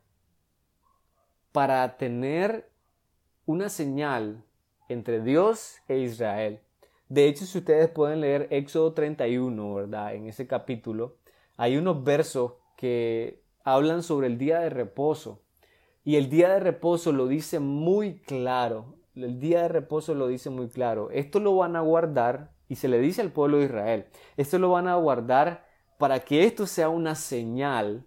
para 1.50 1.96
tener 1.96 2.70
una 3.44 3.68
señal 3.68 4.44
entre 4.88 5.20
Dios 5.20 5.78
e 5.88 5.98
Israel. 5.98 6.60
De 7.08 7.28
hecho, 7.28 7.46
si 7.46 7.58
ustedes 7.58 7.88
pueden 7.88 8.20
leer 8.20 8.48
Éxodo 8.50 8.92
31, 8.92 9.74
¿verdad? 9.74 10.14
En 10.14 10.26
ese 10.26 10.46
capítulo, 10.46 11.16
hay 11.56 11.76
unos 11.76 12.02
versos 12.02 12.54
que 12.76 13.42
hablan 13.64 14.02
sobre 14.02 14.26
el 14.26 14.38
día 14.38 14.60
de 14.60 14.70
reposo. 14.70 15.42
Y 16.04 16.16
el 16.16 16.30
día 16.30 16.50
de 16.50 16.60
reposo 16.60 17.12
lo 17.12 17.26
dice 17.26 17.58
muy 17.60 18.18
claro. 18.20 18.96
El 19.14 19.40
día 19.40 19.62
de 19.62 19.68
reposo 19.68 20.14
lo 20.14 20.28
dice 20.28 20.50
muy 20.50 20.68
claro. 20.68 21.10
Esto 21.10 21.40
lo 21.40 21.56
van 21.56 21.76
a 21.76 21.80
guardar 21.80 22.56
y 22.68 22.76
se 22.76 22.88
le 22.88 22.98
dice 22.98 23.22
al 23.22 23.32
pueblo 23.32 23.58
de 23.58 23.66
Israel, 23.66 24.06
esto 24.36 24.58
lo 24.58 24.70
van 24.70 24.88
a 24.88 24.96
guardar 24.96 25.66
para 25.98 26.20
que 26.20 26.44
esto 26.44 26.66
sea 26.66 26.88
una 26.88 27.14
señal 27.14 28.04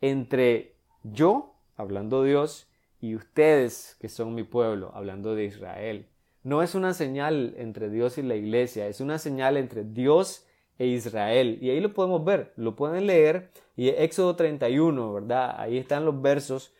entre 0.00 0.76
yo, 1.02 1.54
hablando 1.76 2.22
Dios, 2.22 2.68
y 3.00 3.14
ustedes, 3.14 3.96
que 4.00 4.08
son 4.08 4.34
mi 4.34 4.44
pueblo, 4.44 4.92
hablando 4.94 5.34
de 5.34 5.44
Israel. 5.44 6.08
No 6.42 6.62
es 6.62 6.74
una 6.74 6.94
señal 6.94 7.54
entre 7.56 7.88
Dios 7.88 8.18
y 8.18 8.22
la 8.22 8.34
iglesia, 8.34 8.88
es 8.88 9.00
una 9.00 9.18
señal 9.18 9.56
entre 9.56 9.84
Dios 9.84 10.46
e 10.78 10.86
Israel. 10.86 11.58
Y 11.60 11.70
ahí 11.70 11.80
lo 11.80 11.94
podemos 11.94 12.24
ver, 12.24 12.52
lo 12.56 12.74
pueden 12.74 13.06
leer. 13.06 13.50
Y 13.76 13.88
Éxodo 13.88 14.36
31, 14.36 15.12
¿verdad? 15.12 15.54
Ahí 15.58 15.78
están 15.78 16.04
los 16.04 16.20
versos. 16.20 16.74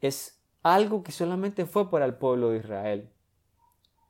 Es 0.00 0.40
algo 0.62 1.02
que 1.02 1.12
solamente 1.12 1.66
fue 1.66 1.90
para 1.90 2.04
el 2.04 2.14
pueblo 2.14 2.50
de 2.50 2.58
Israel. 2.58 3.10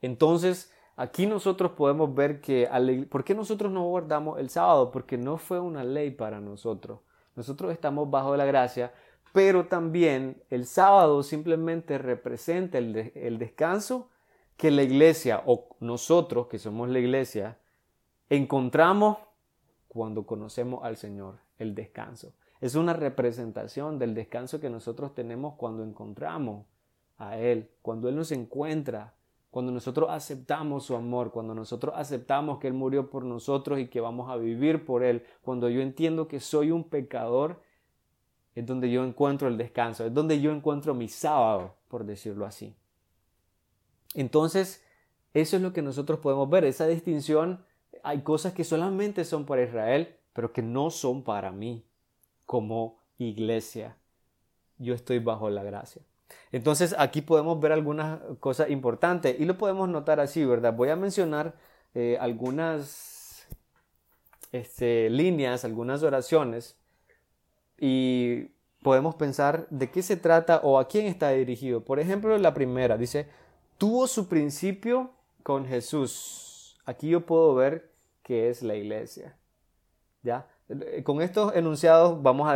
Entonces, 0.01 0.71
Aquí 0.97 1.25
nosotros 1.25 1.71
podemos 1.71 2.15
ver 2.15 2.39
que, 2.39 2.69
¿por 3.09 3.25
qué 3.25 3.35
nosotros 3.35 3.71
no 3.71 3.83
guardamos 3.83 4.39
el 4.39 4.49
sábado? 4.49 4.91
Porque 4.91 5.17
no 5.17 5.37
fue 5.37 5.59
una 5.59 5.83
ley 5.83 6.11
para 6.11 6.39
nosotros. 6.39 6.99
Nosotros 7.35 7.73
estamos 7.73 8.09
bajo 8.09 8.37
la 8.37 8.45
gracia, 8.45 8.93
pero 9.33 9.65
también 9.65 10.41
el 10.49 10.65
sábado 10.65 11.21
simplemente 11.21 11.97
representa 11.97 12.77
el, 12.77 13.37
descanso 13.37 14.09
que 14.57 14.71
la 14.71 14.83
iglesia 14.83 15.43
o 15.45 15.75
nosotros 15.79 16.47
que 16.47 16.59
somos 16.59 16.89
la 16.89 16.99
iglesia 16.99 17.57
encontramos 18.29 19.17
cuando 19.87 20.25
conocemos 20.25 20.83
al 20.83 20.97
Señor, 20.97 21.35
el 21.57 21.75
descanso. 21.75 22.33
Es 22.61 22.75
una 22.75 22.93
representación 22.93 23.99
del 23.99 24.13
descanso 24.13 24.59
que 24.59 24.69
nosotros 24.69 25.13
tenemos 25.13 25.55
cuando 25.55 25.83
encontramos 25.83 26.65
a 27.17 27.37
Él, 27.37 27.69
cuando 27.81 28.09
Él 28.09 28.15
nos 28.15 28.31
encuentra, 28.31 29.13
cuando 29.51 29.71
nosotros 29.71 30.09
aceptamos 30.09 30.85
su 30.85 30.95
amor, 30.95 31.31
cuando 31.31 31.53
nosotros 31.55 31.93
aceptamos 31.95 32.59
que 32.59 32.67
Él 32.67 32.73
murió 32.73 33.09
por 33.09 33.23
nosotros 33.23 33.79
y 33.79 33.87
que 33.87 34.01
vamos 34.01 34.29
a 34.29 34.35
vivir 34.35 34.85
por 34.85 35.03
Él, 35.03 35.23
cuando 35.41 35.69
yo 35.69 35.81
entiendo 35.81 36.27
que 36.27 36.39
soy 36.39 36.71
un 36.71 36.83
pecador, 36.83 37.61
es 38.53 38.65
donde 38.65 38.89
yo 38.89 39.05
encuentro 39.05 39.47
el 39.47 39.57
descanso, 39.57 40.05
es 40.05 40.13
donde 40.13 40.41
yo 40.41 40.51
encuentro 40.51 40.93
mi 40.93 41.07
sábado, 41.07 41.75
por 41.87 42.05
decirlo 42.05 42.45
así. 42.45 42.75
Entonces, 44.15 44.83
eso 45.33 45.57
es 45.57 45.61
lo 45.61 45.73
que 45.73 45.81
nosotros 45.81 46.19
podemos 46.19 46.49
ver, 46.49 46.65
esa 46.65 46.87
distinción. 46.87 47.63
Hay 48.03 48.21
cosas 48.21 48.53
que 48.53 48.63
solamente 48.63 49.25
son 49.25 49.45
para 49.45 49.63
Israel, 49.63 50.15
pero 50.33 50.51
que 50.51 50.61
no 50.61 50.89
son 50.89 51.23
para 51.23 51.51
mí 51.51 51.85
como 52.45 52.99
iglesia. 53.17 53.97
Yo 54.77 54.93
estoy 54.93 55.19
bajo 55.19 55.49
la 55.49 55.63
gracia. 55.63 56.01
Entonces, 56.51 56.95
aquí 56.97 57.21
podemos 57.21 57.59
ver 57.59 57.71
algunas 57.71 58.19
cosas 58.39 58.69
importantes 58.69 59.39
y 59.39 59.45
lo 59.45 59.57
podemos 59.57 59.89
notar 59.89 60.19
así, 60.19 60.43
¿verdad? 60.45 60.73
Voy 60.73 60.89
a 60.89 60.95
mencionar 60.95 61.55
eh, 61.93 62.17
algunas 62.19 63.47
este, 64.51 65.09
líneas, 65.09 65.65
algunas 65.65 66.01
oraciones 66.03 66.77
y 67.77 68.51
podemos 68.81 69.15
pensar 69.15 69.67
de 69.69 69.89
qué 69.91 70.01
se 70.01 70.15
trata 70.15 70.61
o 70.63 70.79
a 70.79 70.87
quién 70.87 71.07
está 71.07 71.31
dirigido. 71.31 71.83
Por 71.83 71.99
ejemplo, 71.99 72.37
la 72.37 72.53
primera 72.53 72.97
dice, 72.97 73.27
tuvo 73.77 74.07
su 74.07 74.27
principio 74.27 75.11
con 75.43 75.65
Jesús. 75.65 76.77
Aquí 76.85 77.09
yo 77.09 77.25
puedo 77.25 77.55
ver 77.55 77.91
que 78.23 78.49
es 78.49 78.63
la 78.63 78.75
iglesia. 78.75 79.37
¿Ya? 80.23 80.47
Con 81.03 81.21
estos 81.21 81.55
enunciados 81.55 82.21
vamos 82.21 82.49
a, 82.49 82.55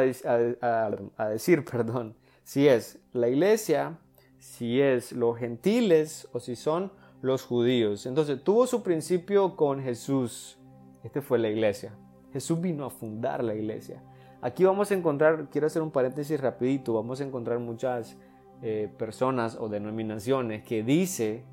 decir, 1.29 1.63
perdón, 1.71 2.15
si 2.43 2.67
es 2.67 2.99
la 3.13 3.29
iglesia, 3.29 3.99
si 4.39 4.81
es 4.81 5.11
los 5.11 5.37
gentiles 5.37 6.27
o 6.33 6.39
si 6.39 6.55
son 6.55 6.91
los 7.21 7.43
judíos. 7.43 8.05
Entonces, 8.05 8.43
tuvo 8.43 8.65
su 8.65 8.81
principio 8.81 9.55
con 9.55 9.81
Jesús. 9.81 10.57
Este 11.03 11.21
fue 11.21 11.37
la 11.37 11.49
iglesia. 11.49 11.93
Jesús 12.33 12.59
vino 12.59 12.85
a 12.85 12.89
fundar 12.89 13.43
la 13.43 13.53
iglesia. 13.53 14.01
Aquí 14.41 14.63
vamos 14.63 14.89
a 14.89 14.93
encontrar, 14.93 15.49
quiero 15.51 15.67
hacer 15.67 15.81
un 15.81 15.91
paréntesis 15.91 16.39
rapidito, 16.39 16.93
vamos 16.93 17.19
a 17.19 17.25
encontrar 17.25 17.59
muchas 17.59 18.15
eh, 18.61 18.89
personas 18.97 19.57
o 19.59 19.69
denominaciones 19.69 20.63
que 20.63 20.83
dice 20.83 21.43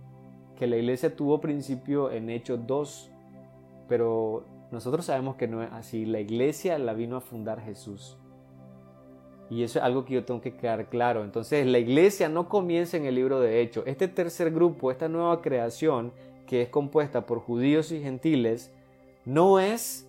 que 0.56 0.66
la 0.66 0.76
iglesia 0.76 1.14
tuvo 1.14 1.40
principio 1.40 2.10
en 2.10 2.30
Hechos 2.30 2.66
2, 2.66 3.10
pero 3.88 4.44
nosotros 4.72 5.06
sabemos 5.06 5.36
que 5.36 5.46
no 5.46 5.62
es 5.62 5.70
así. 5.72 6.04
La 6.04 6.20
iglesia 6.20 6.78
la 6.78 6.94
vino 6.94 7.16
a 7.16 7.20
fundar 7.20 7.60
Jesús. 7.60 8.18
Y 9.48 9.62
eso 9.62 9.78
es 9.78 9.84
algo 9.84 10.04
que 10.04 10.14
yo 10.14 10.24
tengo 10.24 10.40
que 10.40 10.56
quedar 10.56 10.88
claro. 10.88 11.22
Entonces, 11.22 11.64
la 11.66 11.78
iglesia 11.78 12.28
no 12.28 12.48
comienza 12.48 12.96
en 12.96 13.04
el 13.04 13.14
libro 13.14 13.40
de 13.40 13.60
Hechos. 13.60 13.84
Este 13.86 14.08
tercer 14.08 14.50
grupo, 14.50 14.90
esta 14.90 15.08
nueva 15.08 15.40
creación, 15.40 16.12
que 16.46 16.62
es 16.62 16.68
compuesta 16.68 17.26
por 17.26 17.38
judíos 17.38 17.92
y 17.92 18.00
gentiles, 18.00 18.72
no 19.24 19.60
es 19.60 20.08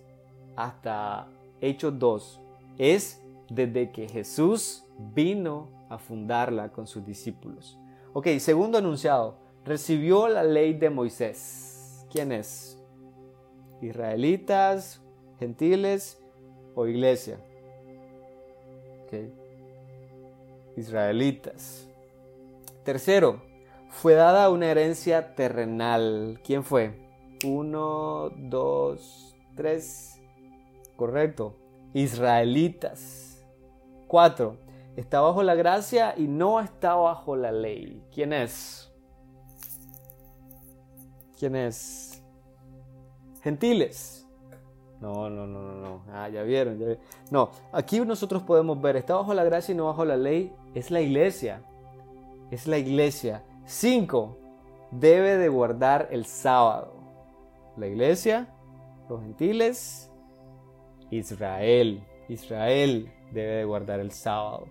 hasta 0.56 1.28
Hechos 1.60 1.98
2. 1.98 2.40
Es 2.78 3.22
desde 3.48 3.92
que 3.92 4.08
Jesús 4.08 4.84
vino 5.14 5.77
a 5.88 5.98
fundarla 5.98 6.70
con 6.72 6.86
sus 6.86 7.04
discípulos. 7.04 7.78
Ok, 8.12 8.26
segundo 8.38 8.78
anunciado, 8.78 9.36
recibió 9.64 10.28
la 10.28 10.42
ley 10.42 10.74
de 10.74 10.90
Moisés. 10.90 12.06
¿Quién 12.10 12.32
es? 12.32 12.78
¿Israelitas, 13.80 15.02
gentiles 15.38 16.22
o 16.74 16.86
iglesia? 16.86 17.38
Ok, 19.04 19.14
Israelitas. 20.76 21.88
Tercero, 22.84 23.42
fue 23.90 24.14
dada 24.14 24.50
una 24.50 24.66
herencia 24.66 25.34
terrenal. 25.34 26.40
¿Quién 26.44 26.64
fue? 26.64 27.08
Uno, 27.44 28.30
dos, 28.36 29.36
tres. 29.54 30.20
Correcto. 30.96 31.54
Israelitas. 31.94 33.46
Cuatro, 34.06 34.56
está 34.98 35.20
bajo 35.20 35.44
la 35.44 35.54
gracia 35.54 36.14
y 36.16 36.26
no 36.26 36.58
está 36.58 36.96
bajo 36.96 37.36
la 37.36 37.52
ley. 37.52 38.02
¿Quién 38.12 38.32
es? 38.32 38.92
¿Quién 41.38 41.54
es? 41.54 42.20
Gentiles. 43.40 44.26
No, 45.00 45.30
no, 45.30 45.46
no, 45.46 45.62
no, 45.62 45.74
no. 45.74 46.02
Ah, 46.12 46.28
ya 46.28 46.42
vieron, 46.42 46.78
ya 46.80 46.86
vieron. 46.86 47.04
No, 47.30 47.50
aquí 47.72 48.00
nosotros 48.00 48.42
podemos 48.42 48.80
ver, 48.82 48.96
está 48.96 49.14
bajo 49.14 49.32
la 49.34 49.44
gracia 49.44 49.72
y 49.72 49.76
no 49.76 49.86
bajo 49.86 50.04
la 50.04 50.16
ley. 50.16 50.52
Es 50.74 50.90
la 50.90 51.00
iglesia. 51.00 51.62
Es 52.50 52.66
la 52.66 52.78
iglesia. 52.78 53.44
Cinco, 53.66 54.36
debe 54.90 55.36
de 55.36 55.48
guardar 55.48 56.08
el 56.10 56.26
sábado. 56.26 56.94
La 57.76 57.86
iglesia, 57.86 58.48
los 59.08 59.20
gentiles, 59.20 60.10
Israel. 61.12 62.02
Israel 62.28 63.12
debe 63.30 63.58
de 63.58 63.64
guardar 63.64 64.00
el 64.00 64.10
sábado. 64.10 64.66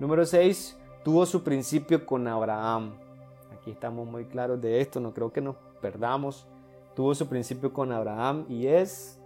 Número 0.00 0.24
6. 0.24 0.76
Tuvo 1.04 1.26
su 1.26 1.42
principio 1.42 2.06
con 2.06 2.28
Abraham. 2.28 2.94
Aquí 3.52 3.72
estamos 3.72 4.06
muy 4.06 4.26
claros 4.26 4.60
de 4.60 4.80
esto, 4.80 5.00
no 5.00 5.12
creo 5.12 5.32
que 5.32 5.40
nos 5.40 5.56
perdamos. 5.80 6.46
Tuvo 6.94 7.14
su 7.14 7.26
principio 7.28 7.72
con 7.72 7.90
Abraham 7.90 8.44
y 8.48 8.68
es 8.68 9.18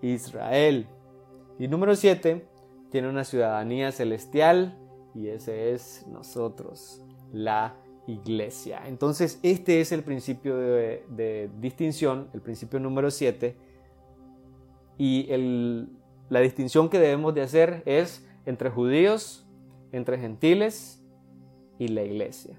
Israel. 0.00 0.86
Y 1.58 1.68
número 1.68 1.94
7. 1.94 2.44
Tiene 2.90 3.08
una 3.08 3.24
ciudadanía 3.24 3.92
celestial 3.92 4.78
y 5.14 5.28
ese 5.28 5.72
es 5.72 6.06
nosotros, 6.08 7.00
la 7.32 7.76
iglesia. 8.06 8.82
Entonces, 8.86 9.38
este 9.42 9.80
es 9.80 9.92
el 9.92 10.02
principio 10.02 10.56
de, 10.56 11.50
distinción, 11.60 12.28
el 12.34 12.40
principio 12.40 12.80
número 12.80 13.10
7. 13.10 13.56
Y 14.98 15.28
la 16.28 16.40
distinción 16.40 16.88
que 16.88 16.98
debemos 16.98 17.34
de 17.34 17.42
hacer 17.42 17.82
es 17.86 18.26
entre 18.44 18.68
judíos 18.68 19.41
entre 19.92 20.18
gentiles 20.18 21.02
y 21.78 21.88
la 21.88 22.02
iglesia. 22.02 22.56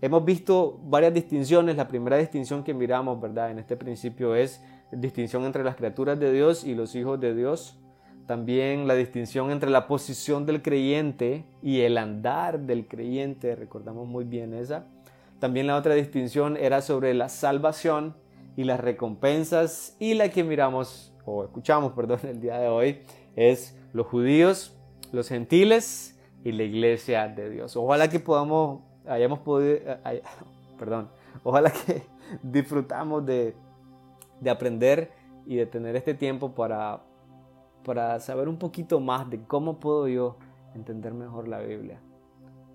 Hemos 0.00 0.24
visto 0.24 0.78
varias 0.84 1.14
distinciones. 1.14 1.76
La 1.76 1.88
primera 1.88 2.18
distinción 2.18 2.62
que 2.62 2.74
miramos, 2.74 3.20
¿verdad? 3.20 3.50
En 3.50 3.58
este 3.58 3.76
principio 3.76 4.34
es 4.34 4.62
distinción 4.92 5.44
entre 5.44 5.64
las 5.64 5.76
criaturas 5.76 6.20
de 6.20 6.32
Dios 6.32 6.64
y 6.64 6.74
los 6.74 6.94
hijos 6.94 7.18
de 7.20 7.34
Dios. 7.34 7.78
También 8.26 8.86
la 8.86 8.94
distinción 8.94 9.50
entre 9.50 9.70
la 9.70 9.86
posición 9.86 10.46
del 10.46 10.62
creyente 10.62 11.44
y 11.62 11.80
el 11.80 11.96
andar 11.96 12.60
del 12.60 12.86
creyente. 12.86 13.56
Recordamos 13.56 14.06
muy 14.06 14.24
bien 14.24 14.52
esa. 14.54 14.86
También 15.38 15.66
la 15.66 15.76
otra 15.76 15.94
distinción 15.94 16.56
era 16.56 16.82
sobre 16.82 17.14
la 17.14 17.28
salvación 17.28 18.14
y 18.56 18.64
las 18.64 18.80
recompensas. 18.80 19.96
Y 19.98 20.14
la 20.14 20.28
que 20.28 20.44
miramos 20.44 21.14
o 21.24 21.44
escuchamos, 21.44 21.92
perdón, 21.96 22.20
el 22.24 22.40
día 22.40 22.58
de 22.58 22.68
hoy 22.68 23.00
es 23.36 23.76
los 23.92 24.06
judíos, 24.06 24.76
los 25.12 25.28
gentiles 25.28 26.13
y 26.44 26.52
la 26.52 26.62
iglesia 26.62 27.26
de 27.26 27.50
Dios. 27.50 27.74
Ojalá 27.76 28.08
que 28.08 28.20
podamos, 28.20 28.82
hayamos 29.06 29.40
podido, 29.40 29.78
perdón, 30.78 31.08
ojalá 31.42 31.72
que 31.72 32.02
disfrutamos 32.42 33.24
de, 33.24 33.56
de 34.40 34.50
aprender 34.50 35.10
y 35.46 35.56
de 35.56 35.66
tener 35.66 35.96
este 35.96 36.14
tiempo 36.14 36.54
para, 36.54 37.02
para 37.84 38.20
saber 38.20 38.48
un 38.48 38.58
poquito 38.58 39.00
más 39.00 39.28
de 39.30 39.42
cómo 39.44 39.80
puedo 39.80 40.06
yo 40.06 40.36
entender 40.74 41.14
mejor 41.14 41.48
la 41.48 41.60
Biblia. 41.60 41.98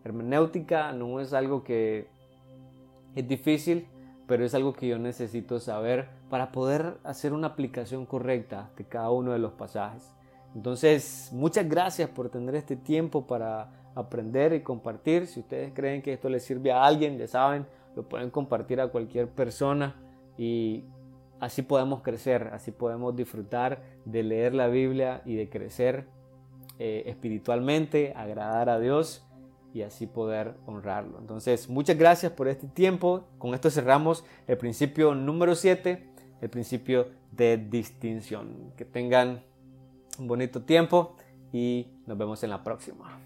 Hermenéutica 0.03 0.91
no 0.91 1.19
es 1.19 1.34
algo 1.34 1.63
que 1.63 2.08
es 3.15 3.27
difícil, 3.27 3.88
pero 4.27 4.45
es 4.45 4.53
algo 4.55 4.73
que 4.73 4.88
yo 4.88 4.97
necesito 4.97 5.60
saber 5.60 6.10
para 6.29 6.51
poder 6.51 6.97
hacer 7.03 7.34
una 7.34 7.47
aplicación 7.47 8.05
correcta 8.05 8.71
de 8.77 8.86
cada 8.86 9.12
uno 9.12 9.32
de 9.32 9.39
los 9.39 9.53
pasajes. 9.53 10.13
Entonces, 10.55 11.29
muchas 11.31 11.67
gracias 11.67 12.09
por 12.09 12.29
tener 12.29 12.55
este 12.55 12.75
tiempo 12.75 13.27
para 13.27 13.71
aprender 13.95 14.53
y 14.53 14.62
compartir. 14.62 15.27
Si 15.27 15.41
ustedes 15.41 15.73
creen 15.73 16.01
que 16.01 16.13
esto 16.13 16.29
les 16.29 16.43
sirve 16.43 16.71
a 16.71 16.83
alguien, 16.83 17.17
ya 17.17 17.27
saben, 17.27 17.65
lo 17.95 18.07
pueden 18.07 18.29
compartir 18.29 18.81
a 18.81 18.88
cualquier 18.88 19.29
persona 19.29 19.95
y 20.38 20.83
así 21.39 21.62
podemos 21.62 22.01
crecer, 22.01 22.49
así 22.53 22.71
podemos 22.71 23.15
disfrutar 23.15 23.81
de 24.05 24.23
leer 24.23 24.53
la 24.53 24.67
Biblia 24.67 25.21
y 25.25 25.35
de 25.35 25.49
crecer 25.49 26.07
eh, 26.79 27.03
espiritualmente, 27.07 28.13
agradar 28.15 28.69
a 28.69 28.79
Dios 28.79 29.25
y 29.73 29.83
así 29.83 30.07
poder 30.07 30.55
honrarlo. 30.65 31.19
Entonces, 31.19 31.69
muchas 31.69 31.97
gracias 31.97 32.31
por 32.31 32.47
este 32.47 32.67
tiempo. 32.67 33.25
Con 33.38 33.53
esto 33.53 33.69
cerramos 33.69 34.25
el 34.47 34.57
principio 34.57 35.13
número 35.13 35.55
7, 35.55 36.09
el 36.41 36.49
principio 36.49 37.07
de 37.31 37.57
distinción. 37.57 38.73
Que 38.75 38.85
tengan 38.85 39.43
un 40.19 40.27
bonito 40.27 40.62
tiempo 40.62 41.15
y 41.51 41.88
nos 42.05 42.17
vemos 42.17 42.43
en 42.43 42.51
la 42.51 42.63
próxima. 42.63 43.19